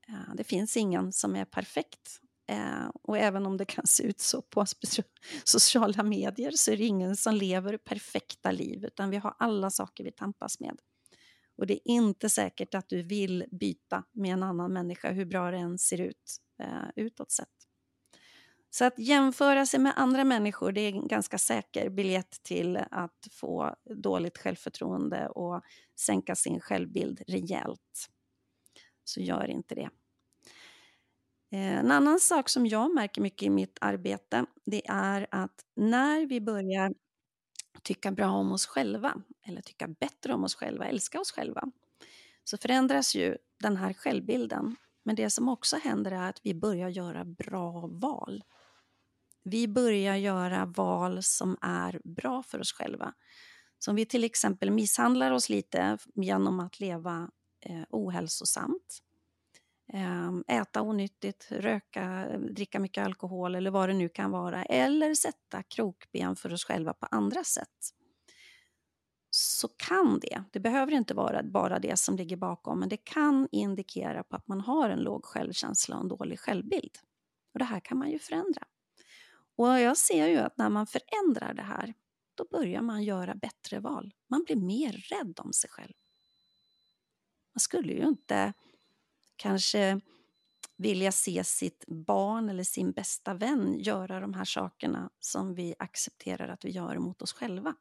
Eh, 0.08 0.36
det 0.36 0.44
finns 0.44 0.78
ingen 0.78 1.12
som 1.14 1.36
är 1.36 1.46
perfekt 1.46 2.22
Eh, 2.48 2.88
och 3.04 3.18
även 3.18 3.46
om 3.46 3.58
det 3.58 3.66
kan 3.66 3.88
se 3.88 4.04
ut 4.04 4.20
så 4.20 4.42
på 4.42 4.66
sociala 5.44 6.04
medier 6.04 6.52
så 6.52 6.72
är 6.72 6.78
det 6.78 6.86
ingen 6.86 7.16
som 7.16 7.36
lever 7.36 7.78
perfekta 7.78 8.52
liv 8.52 8.86
utan 8.86 9.10
vi 9.10 9.18
har 9.18 9.36
alla 9.40 9.70
saker 9.70 10.04
vi 10.04 10.12
tampas 10.12 10.60
med. 10.60 10.80
Och 11.58 11.68
det 11.68 11.74
är 11.74 11.82
inte 11.92 12.30
säkert 12.30 12.76
att 12.76 12.90
du 12.90 13.02
vill 13.02 13.46
byta 13.52 14.04
med 14.12 14.34
en 14.34 14.44
annan 14.44 14.74
människa 14.74 15.12
hur 15.12 15.26
bra 15.26 15.52
det 15.52 15.58
än 15.58 15.78
ser 15.78 16.02
ut 16.02 16.38
eh, 16.60 16.90
utåt 16.96 17.32
sett. 17.32 17.50
Så 18.70 18.86
att 18.86 19.00
jämföra 19.00 19.66
sig 19.66 19.80
med 19.80 19.94
andra 19.96 20.24
människor 20.24 20.72
det 20.72 20.82
är 20.82 20.92
en 20.92 21.08
ganska 21.08 21.38
säker 21.38 21.90
biljett 21.90 22.44
till 22.44 22.78
att 22.92 23.28
få 23.32 23.76
dåligt 23.96 24.38
självförtroende 24.38 25.30
och 25.30 25.62
sänka 26.00 26.36
sin 26.36 26.60
självbild 26.60 27.22
rejält. 27.28 28.10
Så 29.04 29.22
gör 29.22 29.50
inte 29.50 29.76
det. 29.76 29.90
Eh, 31.52 31.78
en 31.80 31.92
annan 31.92 32.20
sak 32.20 32.50
som 32.50 32.68
jag 32.68 32.94
märker 32.96 33.22
mycket 33.22 33.44
i 33.44 33.50
mitt 33.50 33.78
arbete, 33.82 34.46
det 34.66 34.88
är 34.88 35.28
att 35.32 35.66
när 35.76 36.26
vi 36.26 36.42
börjar 36.42 36.94
tycka 37.84 38.12
bra 38.12 38.30
om 38.32 38.52
oss 38.52 38.66
själva, 38.66 39.14
eller 39.48 39.62
tycka 39.62 39.88
bättre 39.88 40.34
om 40.34 40.44
oss 40.44 40.56
själva, 40.56 40.86
älska 40.86 41.20
oss 41.20 41.32
själva, 41.32 41.64
så 42.44 42.58
förändras 42.58 43.16
ju 43.16 43.38
den 43.60 43.78
här 43.78 43.94
självbilden. 43.94 44.76
Men 45.04 45.16
det 45.16 45.30
som 45.30 45.50
också 45.50 45.78
händer 45.78 46.12
är 46.12 46.30
att 46.30 46.40
vi 46.44 46.54
börjar 46.54 46.90
göra 46.90 47.26
bra 47.26 47.88
val. 47.88 48.44
Vi 49.44 49.68
börjar 49.68 50.16
göra 50.16 50.66
val 50.66 51.24
som 51.24 51.58
är 51.62 52.02
bra 52.04 52.44
för 52.44 52.60
oss 52.60 52.74
själva. 52.74 53.14
Så 53.80 53.92
om 53.92 53.96
vi 53.96 54.06
till 54.06 54.24
exempel 54.24 54.72
misshandlar 54.72 55.32
oss 55.32 55.50
lite 55.50 55.98
genom 56.16 56.60
att 56.60 56.80
leva 56.80 57.30
eh, 57.62 57.84
ohälsosamt, 57.90 59.00
Ehm, 59.88 60.44
äta 60.48 60.82
onyttigt, 60.82 61.48
röka, 61.52 62.28
eh, 62.30 62.40
dricka 62.40 62.80
mycket 62.80 63.06
alkohol 63.06 63.56
eller 63.56 63.72
vad 63.72 63.90
det 63.90 63.94
nu 63.94 64.10
kan 64.10 64.32
vara. 64.32 64.66
Eller 64.66 65.14
sätta 65.14 65.64
krokben 65.64 66.36
för 66.36 66.54
oss 66.54 66.66
själva 66.66 66.94
på 66.94 67.06
andra 67.12 67.44
sätt. 67.44 67.92
så 69.38 69.68
kan 69.68 70.20
det, 70.20 70.44
det 70.52 70.60
behöver 70.60 70.92
inte 70.92 71.14
vara 71.14 71.44
bara 71.44 71.80
det 71.80 72.00
som 72.00 72.16
ligger 72.16 72.38
bakom, 72.38 72.80
men 72.80 72.90
det 72.90 72.98
kan 72.98 73.48
indikera 73.52 74.24
på 74.24 74.36
att 74.36 74.48
man 74.48 74.62
har 74.62 74.90
en 74.90 75.00
låg 75.00 75.26
självkänsla 75.26 75.96
och 75.96 76.02
en 76.02 76.08
dålig 76.08 76.40
självbild. 76.40 76.98
Och 77.54 77.60
det 77.60 77.66
här 77.66 77.80
kan 77.80 77.98
man 77.98 78.10
ju 78.12 78.20
förändra. 78.20 78.64
Och 79.56 79.68
jag 79.68 79.98
ser 79.98 80.28
ju 80.28 80.38
att 80.38 80.58
när 80.58 80.70
man 80.70 80.88
förändrar 80.88 81.54
det 81.54 81.62
här, 81.62 81.94
då 82.36 82.46
börjar 82.52 82.82
man 82.82 83.04
göra 83.04 83.36
bättre 83.36 83.80
val. 83.80 84.14
Man 84.30 84.44
blir 84.44 84.56
mer 84.56 84.92
rädd 84.92 85.40
om 85.40 85.54
sig 85.54 85.70
själv. 85.70 85.94
Man 87.54 87.60
skulle 87.60 87.94
ju 87.94 88.08
inte 88.08 88.54
kanske 89.36 90.02
vilja 90.78 91.12
se 91.12 91.44
sitt 91.44 91.86
barn 91.88 92.50
eller 92.50 92.64
sin 92.64 92.92
bästa 92.92 93.34
vän 93.34 93.80
göra 93.80 94.20
de 94.20 94.34
här 94.34 94.46
sakerna 94.46 95.10
som 95.20 95.56
vi 95.56 95.76
accepterar 95.80 96.48
att 96.48 96.66
vi 96.66 96.70
gör 96.70 96.98
mot 96.98 97.22
oss 97.22 97.34
själva. 97.34 97.76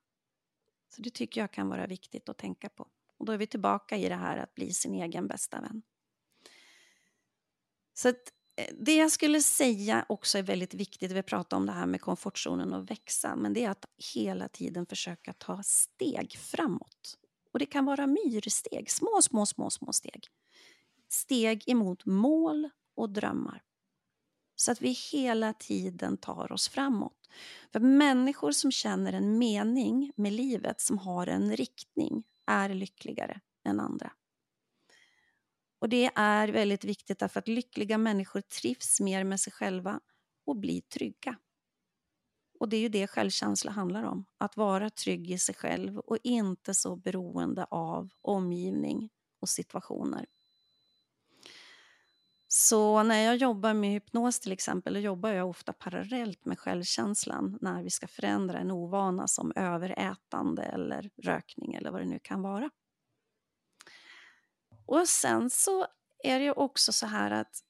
Så 0.88 1.02
det 1.02 1.10
tycker 1.10 1.40
jag 1.40 1.52
kan 1.52 1.68
vara 1.68 1.86
viktigt 1.86 2.28
att 2.28 2.38
tänka 2.38 2.68
på. 2.68 2.88
Och 3.18 3.26
då 3.26 3.32
är 3.32 3.38
vi 3.38 3.46
tillbaka 3.46 3.96
i 3.96 4.08
det 4.08 4.14
här 4.14 4.36
att 4.36 4.54
bli 4.54 4.72
sin 4.72 4.94
egen 4.94 5.28
bästa 5.28 5.60
vän. 5.60 5.82
Så 7.94 8.08
att 8.08 8.32
eh, 8.56 8.74
det 8.80 8.96
jag 8.96 9.12
skulle 9.12 9.42
säga 9.42 10.06
också 10.08 10.38
är 10.38 10.42
väldigt 10.42 10.74
viktigt, 10.74 11.12
vi 11.12 11.22
pratar 11.22 11.56
om 11.56 11.66
det 11.66 11.72
här 11.72 11.86
med 11.86 12.00
komfortzonen 12.00 12.72
och 12.72 12.90
växa, 12.90 13.36
men 13.36 13.52
det 13.52 13.64
är 13.64 13.70
att 13.70 13.84
hela 14.14 14.48
tiden 14.48 14.86
försöka 14.86 15.32
ta 15.32 15.62
steg 15.62 16.32
framåt. 16.32 17.18
Och 17.52 17.58
det 17.58 17.66
kan 17.66 17.84
vara 17.84 18.06
myrsteg, 18.06 18.90
små, 18.90 19.22
små, 19.22 19.46
små, 19.46 19.70
små 19.70 19.92
steg. 19.92 20.28
Steg 21.14 21.68
emot 21.68 22.06
mål 22.06 22.70
och 22.96 23.10
drömmar. 23.10 23.62
Så 24.56 24.72
att 24.72 24.82
vi 24.82 24.90
hela 24.90 25.52
tiden 25.52 26.16
tar 26.16 26.52
oss 26.52 26.68
framåt. 26.68 27.28
För 27.72 27.80
människor 27.80 28.52
som 28.52 28.72
känner 28.72 29.12
en 29.12 29.38
mening 29.38 30.12
med 30.16 30.32
livet, 30.32 30.80
som 30.80 30.98
har 30.98 31.26
en 31.26 31.56
riktning, 31.56 32.24
är 32.46 32.68
lyckligare 32.68 33.40
än 33.64 33.80
andra. 33.80 34.12
Och 35.78 35.88
det 35.88 36.10
är 36.14 36.48
väldigt 36.48 36.84
viktigt 36.84 37.18
därför 37.18 37.38
att 37.40 37.48
lyckliga 37.48 37.98
människor 37.98 38.40
trivs 38.40 39.00
mer 39.00 39.24
med 39.24 39.40
sig 39.40 39.52
själva 39.52 40.00
och 40.46 40.56
blir 40.56 40.80
trygga. 40.80 41.36
Och 42.60 42.68
det 42.68 42.76
är 42.76 42.80
ju 42.80 42.88
det 42.88 43.06
självkänsla 43.06 43.70
handlar 43.70 44.02
om, 44.02 44.24
att 44.38 44.56
vara 44.56 44.90
trygg 44.90 45.30
i 45.30 45.38
sig 45.38 45.54
själv 45.54 45.98
och 45.98 46.18
inte 46.22 46.74
så 46.74 46.96
beroende 46.96 47.64
av 47.64 48.10
omgivning 48.20 49.10
och 49.40 49.48
situationer. 49.48 50.26
Så 52.56 53.02
när 53.02 53.22
jag 53.22 53.36
jobbar 53.36 53.74
med 53.74 53.90
hypnos 53.90 54.40
till 54.40 54.52
exempel, 54.52 54.94
då 54.94 55.00
jobbar 55.00 55.30
jag 55.30 55.48
ofta 55.48 55.72
parallellt 55.72 56.44
med 56.44 56.58
självkänslan 56.58 57.58
när 57.60 57.82
vi 57.82 57.90
ska 57.90 58.06
förändra 58.06 58.58
en 58.58 58.70
ovana 58.70 59.28
som 59.28 59.52
överätande 59.56 60.62
eller 60.62 61.10
rökning 61.22 61.74
eller 61.74 61.90
vad 61.90 62.00
det 62.00 62.06
nu 62.06 62.18
kan 62.18 62.42
vara. 62.42 62.70
Och 64.86 65.08
sen 65.08 65.50
så 65.50 65.86
är 66.24 66.38
det 66.38 66.44
ju 66.44 66.52
också 66.52 66.92
så 66.92 67.06
här 67.06 67.30
att 67.30 67.60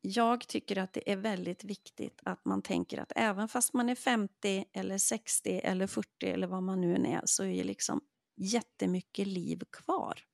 jag 0.00 0.48
tycker 0.48 0.78
att 0.78 0.92
det 0.92 1.12
är 1.12 1.16
väldigt 1.16 1.64
viktigt 1.64 2.20
att 2.24 2.44
man 2.44 2.62
tänker 2.62 2.98
att 2.98 3.12
även 3.16 3.48
fast 3.48 3.72
man 3.72 3.88
är 3.88 3.94
50 3.94 4.64
eller 4.72 4.98
60 4.98 5.60
eller 5.64 5.86
40 5.86 6.08
eller 6.20 6.46
vad 6.46 6.62
man 6.62 6.80
nu 6.80 6.94
än 6.94 7.06
är 7.06 7.22
så 7.24 7.44
är 7.44 7.56
det 7.56 7.64
liksom 7.64 8.00
jättemycket 8.36 9.26
liv 9.26 9.62
kvar. 9.70 10.31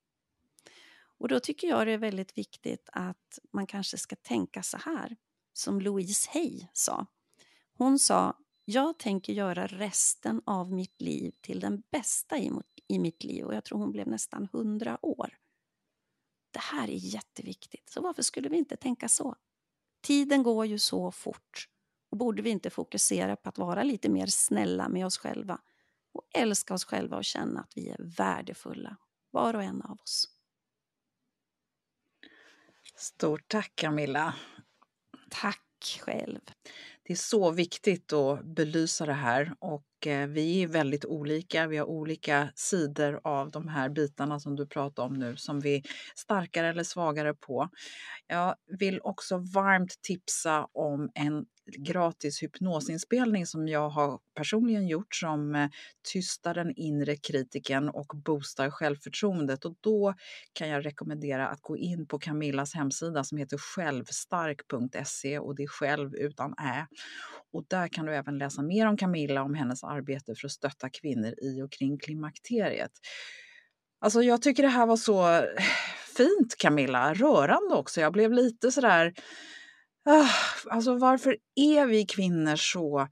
Och 1.19 1.29
då 1.29 1.41
tycker 1.41 1.69
jag 1.69 1.87
det 1.87 1.93
är 1.93 1.99
väldigt 1.99 2.39
viktigt 2.39 2.89
att 2.93 3.39
man 3.53 3.67
kanske 3.67 3.99
ska 3.99 4.17
tänka 4.17 4.63
så 4.63 4.77
här, 4.77 5.17
som 5.53 5.81
Louise 5.81 6.31
Hay 6.33 6.69
sa. 6.73 7.07
Hon 7.73 7.99
sa, 7.99 8.39
jag 8.65 8.99
tänker 8.99 9.33
göra 9.33 9.67
resten 9.67 10.43
av 10.47 10.73
mitt 10.73 11.01
liv 11.01 11.35
till 11.41 11.61
den 11.61 11.83
bästa 11.91 12.39
i, 12.89 12.99
mitt 12.99 13.25
liv 13.25 13.45
och 13.45 13.55
jag 13.55 13.65
tror 13.65 13.79
hon 13.79 13.93
blev 13.93 14.09
nästan 14.09 14.49
hundra 14.53 15.05
år. 15.07 15.39
Det 16.51 16.61
här 16.61 16.89
är 16.89 17.15
jätteviktigt, 17.15 17.91
så 17.91 18.01
varför 18.01 18.23
skulle 18.23 18.49
vi 18.49 18.57
inte 18.57 18.77
tänka 18.77 19.09
så? 19.09 19.37
Tiden 20.03 20.43
går 20.43 20.67
ju 20.67 20.79
så 20.79 21.11
fort 21.11 21.69
och 22.11 22.17
borde 22.17 22.43
vi 22.43 22.51
inte 22.51 22.71
fokusera 22.71 23.37
på 23.37 23.49
att 23.49 23.59
vara 23.59 23.83
lite 23.83 24.09
mer 24.09 24.27
snälla 24.27 24.89
med 24.89 25.07
oss 25.07 25.19
själva 25.19 25.61
och 26.13 26.23
älska 26.35 26.75
oss 26.75 26.85
själva 26.85 27.17
och 27.17 27.25
känna 27.25 27.61
att 27.61 27.73
vi 27.77 27.89
är 27.89 28.17
värdefulla, 28.17 28.97
var 29.31 29.55
och 29.55 29.63
en 29.63 29.83
av 29.83 30.01
oss. 30.01 30.38
Stort 33.01 33.49
tack 33.49 33.73
Camilla. 33.75 34.35
Tack 35.31 36.01
själv. 36.01 36.41
Det 37.03 37.13
är 37.13 37.17
så 37.17 37.51
viktigt 37.51 38.13
att 38.13 38.45
belysa 38.45 39.07
det 39.07 39.13
här 39.13 39.53
och 39.59 40.07
eh, 40.07 40.27
vi 40.27 40.63
är 40.63 40.67
väldigt 40.67 41.05
olika. 41.05 41.67
Vi 41.67 41.77
har 41.77 41.87
olika 41.87 42.49
sidor 42.55 43.21
av 43.25 43.51
de 43.51 43.69
här 43.69 43.89
bitarna 43.89 44.41
som 44.41 44.57
du 44.57 44.67
pratar 44.67 45.03
om 45.03 45.15
nu 45.15 45.37
som 45.37 45.61
vi 45.61 45.77
är 45.77 45.83
starkare 46.15 46.69
eller 46.69 46.85
svagare 46.85 47.35
på. 47.35 47.69
Jag 48.27 48.55
vill 48.79 49.01
också 49.03 49.37
varmt 49.37 50.03
tipsa 50.03 50.69
om 50.73 51.11
en 51.15 51.45
gratis 51.77 52.43
hypnosinspelning 52.43 53.47
som 53.47 53.69
jag 53.69 53.89
har 53.89 54.21
personligen 54.35 54.89
gjort 54.89 55.15
som 55.15 55.55
eh, 55.55 55.69
tystar 56.13 56.55
den 56.55 56.73
inre 56.77 57.17
kritiken 57.17 57.89
och 57.89 58.13
boostar 58.25 58.71
självförtroendet. 58.71 59.65
Och 59.65 59.75
då 59.81 60.15
kan 60.53 60.69
jag 60.69 60.87
rekommendera 60.87 61.49
att 61.49 61.63
gå 61.63 61.77
in 61.77 62.07
på 62.07 62.19
Camillas 62.19 62.75
hemsida 62.75 63.25
som 63.25 63.39
heter 63.39 63.59
självstark.se 63.59 65.39
och 65.39 65.57
det 65.57 65.63
är 65.63 65.69
själv 65.69 66.15
utan 66.15 66.53
ä. 66.53 66.87
Och 67.53 67.65
där 67.69 67.89
kan 67.89 68.07
du 68.07 68.15
även 68.15 68.39
läsa 68.39 68.63
mer 68.63 68.87
om 68.87 68.97
Camilla, 68.97 69.43
om 69.43 69.55
hennes 69.55 69.85
arbete 69.85 70.35
för 70.35 70.47
att 70.47 70.53
stötta 70.53 70.89
kvinnor 70.89 71.35
i 71.43 71.63
och 71.63 71.73
kring 71.73 71.99
klimakteriet. 71.99 72.93
Alltså 74.01 74.23
jag 74.23 74.43
tycker 74.43 74.63
det 74.63 74.69
här 74.69 74.87
var 74.87 74.97
så 74.97 75.45
fint 76.17 76.57
Camilla, 76.59 77.15
rörande 77.15 77.75
också. 77.75 78.01
Jag 78.01 78.13
blev 78.13 78.33
lite 78.33 78.73
sådär 78.73 79.15
alltså 80.71 80.95
varför 80.95 81.37
är 81.55 81.87
vi 81.87 82.07
kvinnor 82.07 82.57
så 82.57 83.09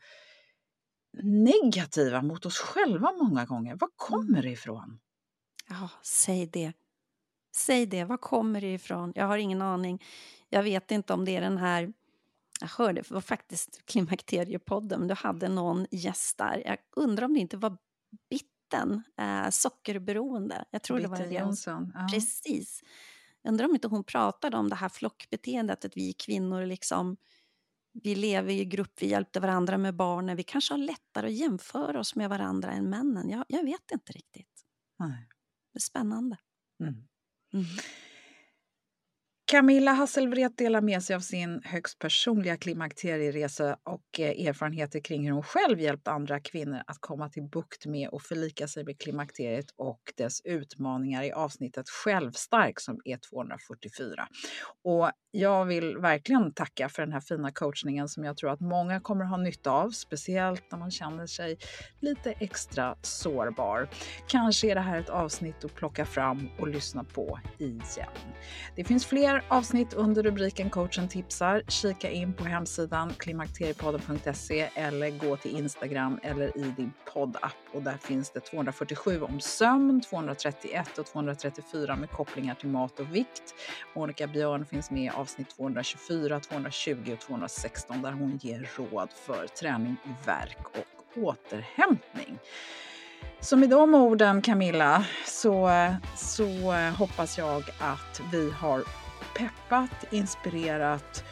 negativa 1.23 2.23
mot 2.23 2.47
oss 2.47 2.59
själva 2.59 3.13
många 3.13 3.45
gånger? 3.45 3.77
Var 3.77 3.89
kommer 3.97 4.43
det 4.43 4.51
ifrån? 4.51 4.99
Ja, 5.69 5.89
säg 6.03 6.47
det. 6.47 6.73
Säg 7.57 7.87
det. 7.87 8.05
Var 8.05 8.17
kommer 8.17 8.61
det 8.61 8.75
ifrån? 8.75 9.13
Jag 9.15 9.27
har 9.27 9.39
ingen 9.39 9.63
aning. 9.63 10.05
Jag 10.49 10.63
vet 10.63 10.91
inte 10.91 11.13
om 11.13 11.25
det 11.25 11.37
är 11.37 11.41
den 11.41 11.59
här... 11.59 11.93
Jag 12.61 12.69
hörde, 12.69 13.01
det 13.01 13.11
var 13.11 13.21
faktiskt 13.21 13.87
Klimakteriepodden, 13.87 15.09
du 15.09 15.15
hade 15.15 15.49
någon 15.49 15.87
gäst 15.91 16.39
där. 16.39 16.63
Jag 16.67 16.79
undrar 16.97 17.25
om 17.27 17.35
det 17.35 17.41
inte 17.41 17.57
var 17.57 17.77
Bitten, 18.31 19.03
äh, 19.19 19.51
sockerberoende. 19.51 20.65
Jag 20.71 20.83
tror 20.83 20.97
Bitter 20.97 21.11
det 21.11 21.23
var 21.23 21.27
det. 21.27 21.35
Johnson. 21.35 21.93
Ja. 21.95 22.09
Precis. 22.13 22.83
Undrar 23.47 23.67
om 23.67 23.75
inte 23.75 23.89
hon 23.89 24.05
pratade 24.05 24.57
om 24.57 24.69
det 24.69 24.75
här 24.75 24.89
flockbeteendet, 24.89 25.85
att 25.85 25.97
vi 25.97 26.13
kvinnor 26.13 26.67
liksom 26.67 27.17
vi 28.03 28.15
lever 28.15 28.53
i 28.53 28.65
grupp, 28.65 28.93
vi 29.03 29.07
hjälpte 29.07 29.41
varandra 29.41 29.79
med 29.79 29.97
barnen. 29.97 30.37
Vi 30.37 30.43
kanske 30.43 30.75
har 30.75 30.79
lättare 30.79 31.27
att 31.27 31.33
jämföra 31.33 32.01
oss 32.01 32.15
med 32.15 32.31
varandra 32.31 32.73
än 32.73 32.91
männen. 32.91 33.31
Jag, 33.31 33.45
jag 33.49 33.65
vet 33.65 33.91
inte 33.93 34.13
riktigt. 34.13 34.65
Nej. 34.99 35.29
Det 35.73 35.79
är 35.79 35.81
spännande. 35.81 36.37
Mm. 36.81 36.95
Mm. 37.53 37.67
Camilla 39.49 39.93
Hasselvret 39.93 40.59
delar 40.59 40.81
med 40.81 41.03
sig 41.03 41.17
av 41.17 41.21
sin 41.21 41.63
högst 41.65 41.99
personliga 41.99 42.57
klimakterieresa 42.57 43.77
och 43.85 44.21
eh, 44.21 44.47
erfarenheter 44.49 45.01
kring 45.01 45.27
hur 45.27 45.33
hon 45.33 45.43
själv 45.43 45.81
hjälpt 45.81 46.09
andra 46.09 46.41
kvinnor 46.41 46.81
att 46.87 46.97
komma 47.01 47.29
till 47.29 47.43
bukt 47.43 47.87
med 47.87 48.09
och 48.09 48.23
förlika 48.23 48.69
sig 48.69 48.85
med 48.85 49.01
klimakteriet 49.01 49.67
och 49.77 50.01
dess 50.17 50.41
utmaningar 50.45 51.23
i 51.23 51.33
avsnittet 51.33 51.89
Självstark 51.89 52.81
som 52.81 53.01
är 53.05 53.17
244. 53.17 54.29
Och 54.85 55.11
jag 55.31 55.65
vill 55.65 55.97
verkligen 55.99 56.53
tacka 56.53 56.89
för 56.89 57.03
den 57.03 57.13
här 57.13 57.21
fina 57.21 57.53
coachningen 57.53 58.09
som 58.09 58.25
jag 58.25 58.37
tror 58.37 58.51
att 58.51 58.61
många 58.61 59.01
kommer 59.01 59.25
ha 59.25 59.37
nytta 59.37 59.71
av, 59.71 59.91
speciellt 59.91 60.65
när 60.71 60.79
man 60.79 60.91
känner 60.91 61.27
sig 61.27 61.59
lite 62.01 62.33
extra 62.33 62.97
sårbar. 63.03 63.89
Kanske 64.29 64.71
är 64.71 64.75
det 64.75 64.81
här 64.81 65.01
ett 65.01 65.09
avsnitt 65.09 65.65
att 65.65 65.75
plocka 65.75 66.07
fram 66.07 66.49
och 66.59 66.69
lyssna 66.69 67.05
på 67.05 67.41
igen. 67.59 68.09
Det 68.77 68.85
finns 68.85 69.07
fler 69.37 69.45
avsnitt 69.49 69.95
under 69.95 70.23
rubriken 70.23 70.71
Coachen 70.71 71.09
tipsar. 71.09 71.63
Kika 71.69 72.11
in 72.11 72.33
på 72.33 72.45
hemsidan 72.45 73.13
klimakteriepodden.se 73.19 74.69
eller 74.75 75.11
gå 75.11 75.37
till 75.37 75.57
Instagram 75.57 76.21
eller 76.23 76.59
i 76.59 76.75
din 76.77 76.93
poddapp 77.15 77.57
och 77.73 77.83
där 77.83 77.97
finns 77.97 78.31
det 78.31 78.41
247 78.41 79.23
om 79.23 79.41
sömn, 79.41 80.01
231 80.01 80.99
och 80.99 81.07
234 81.07 81.97
med 81.97 82.11
kopplingar 82.11 82.55
till 82.55 82.69
mat 82.69 83.01
och 83.01 83.15
vikt. 83.15 83.55
Monica 83.95 84.27
Björn 84.27 84.67
finns 84.67 84.91
med 84.91 85.05
i 85.05 85.09
avsnitt 85.09 85.57
224, 85.57 86.41
220 86.41 87.13
och 87.13 87.21
216 87.21 88.03
där 88.03 88.13
hon 88.13 88.39
ger 88.43 88.71
råd 88.77 89.09
för 89.27 89.47
träning, 89.47 89.97
verk 90.27 90.59
och 90.65 91.23
återhämtning. 91.23 92.39
Så 93.41 93.57
med 93.57 93.71
de 93.71 93.95
orden 93.95 94.43
Camilla 94.43 95.05
så, 95.27 95.71
så 96.17 96.73
hoppas 96.99 97.39
jag 97.39 97.63
att 97.79 98.21
vi 98.33 98.51
har 98.51 98.85
peppat, 99.39 100.05
inspirerat 100.11 101.25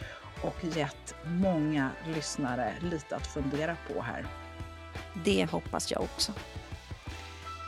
och 0.43 0.65
gett 0.65 1.15
många 1.25 1.91
lyssnare 2.15 2.73
lite 2.81 3.17
att 3.17 3.27
fundera 3.27 3.77
på 3.89 4.03
här. 4.03 4.27
Det 5.25 5.51
hoppas 5.51 5.93
jag 5.93 6.03
också. 6.03 6.33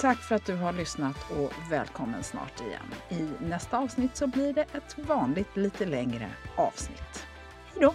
Tack 0.01 0.19
för 0.19 0.35
att 0.35 0.47
du 0.47 0.55
har 0.55 0.73
lyssnat 0.73 1.17
och 1.31 1.53
välkommen 1.71 2.23
snart 2.23 2.61
igen. 2.61 2.95
I 3.09 3.45
nästa 3.45 3.79
avsnitt 3.79 4.17
så 4.17 4.27
blir 4.27 4.53
det 4.53 4.67
ett 4.73 4.99
vanligt 4.99 5.57
lite 5.57 5.87
längre 5.87 6.29
avsnitt. 6.57 7.27
Hej 7.73 7.83
då! 7.83 7.95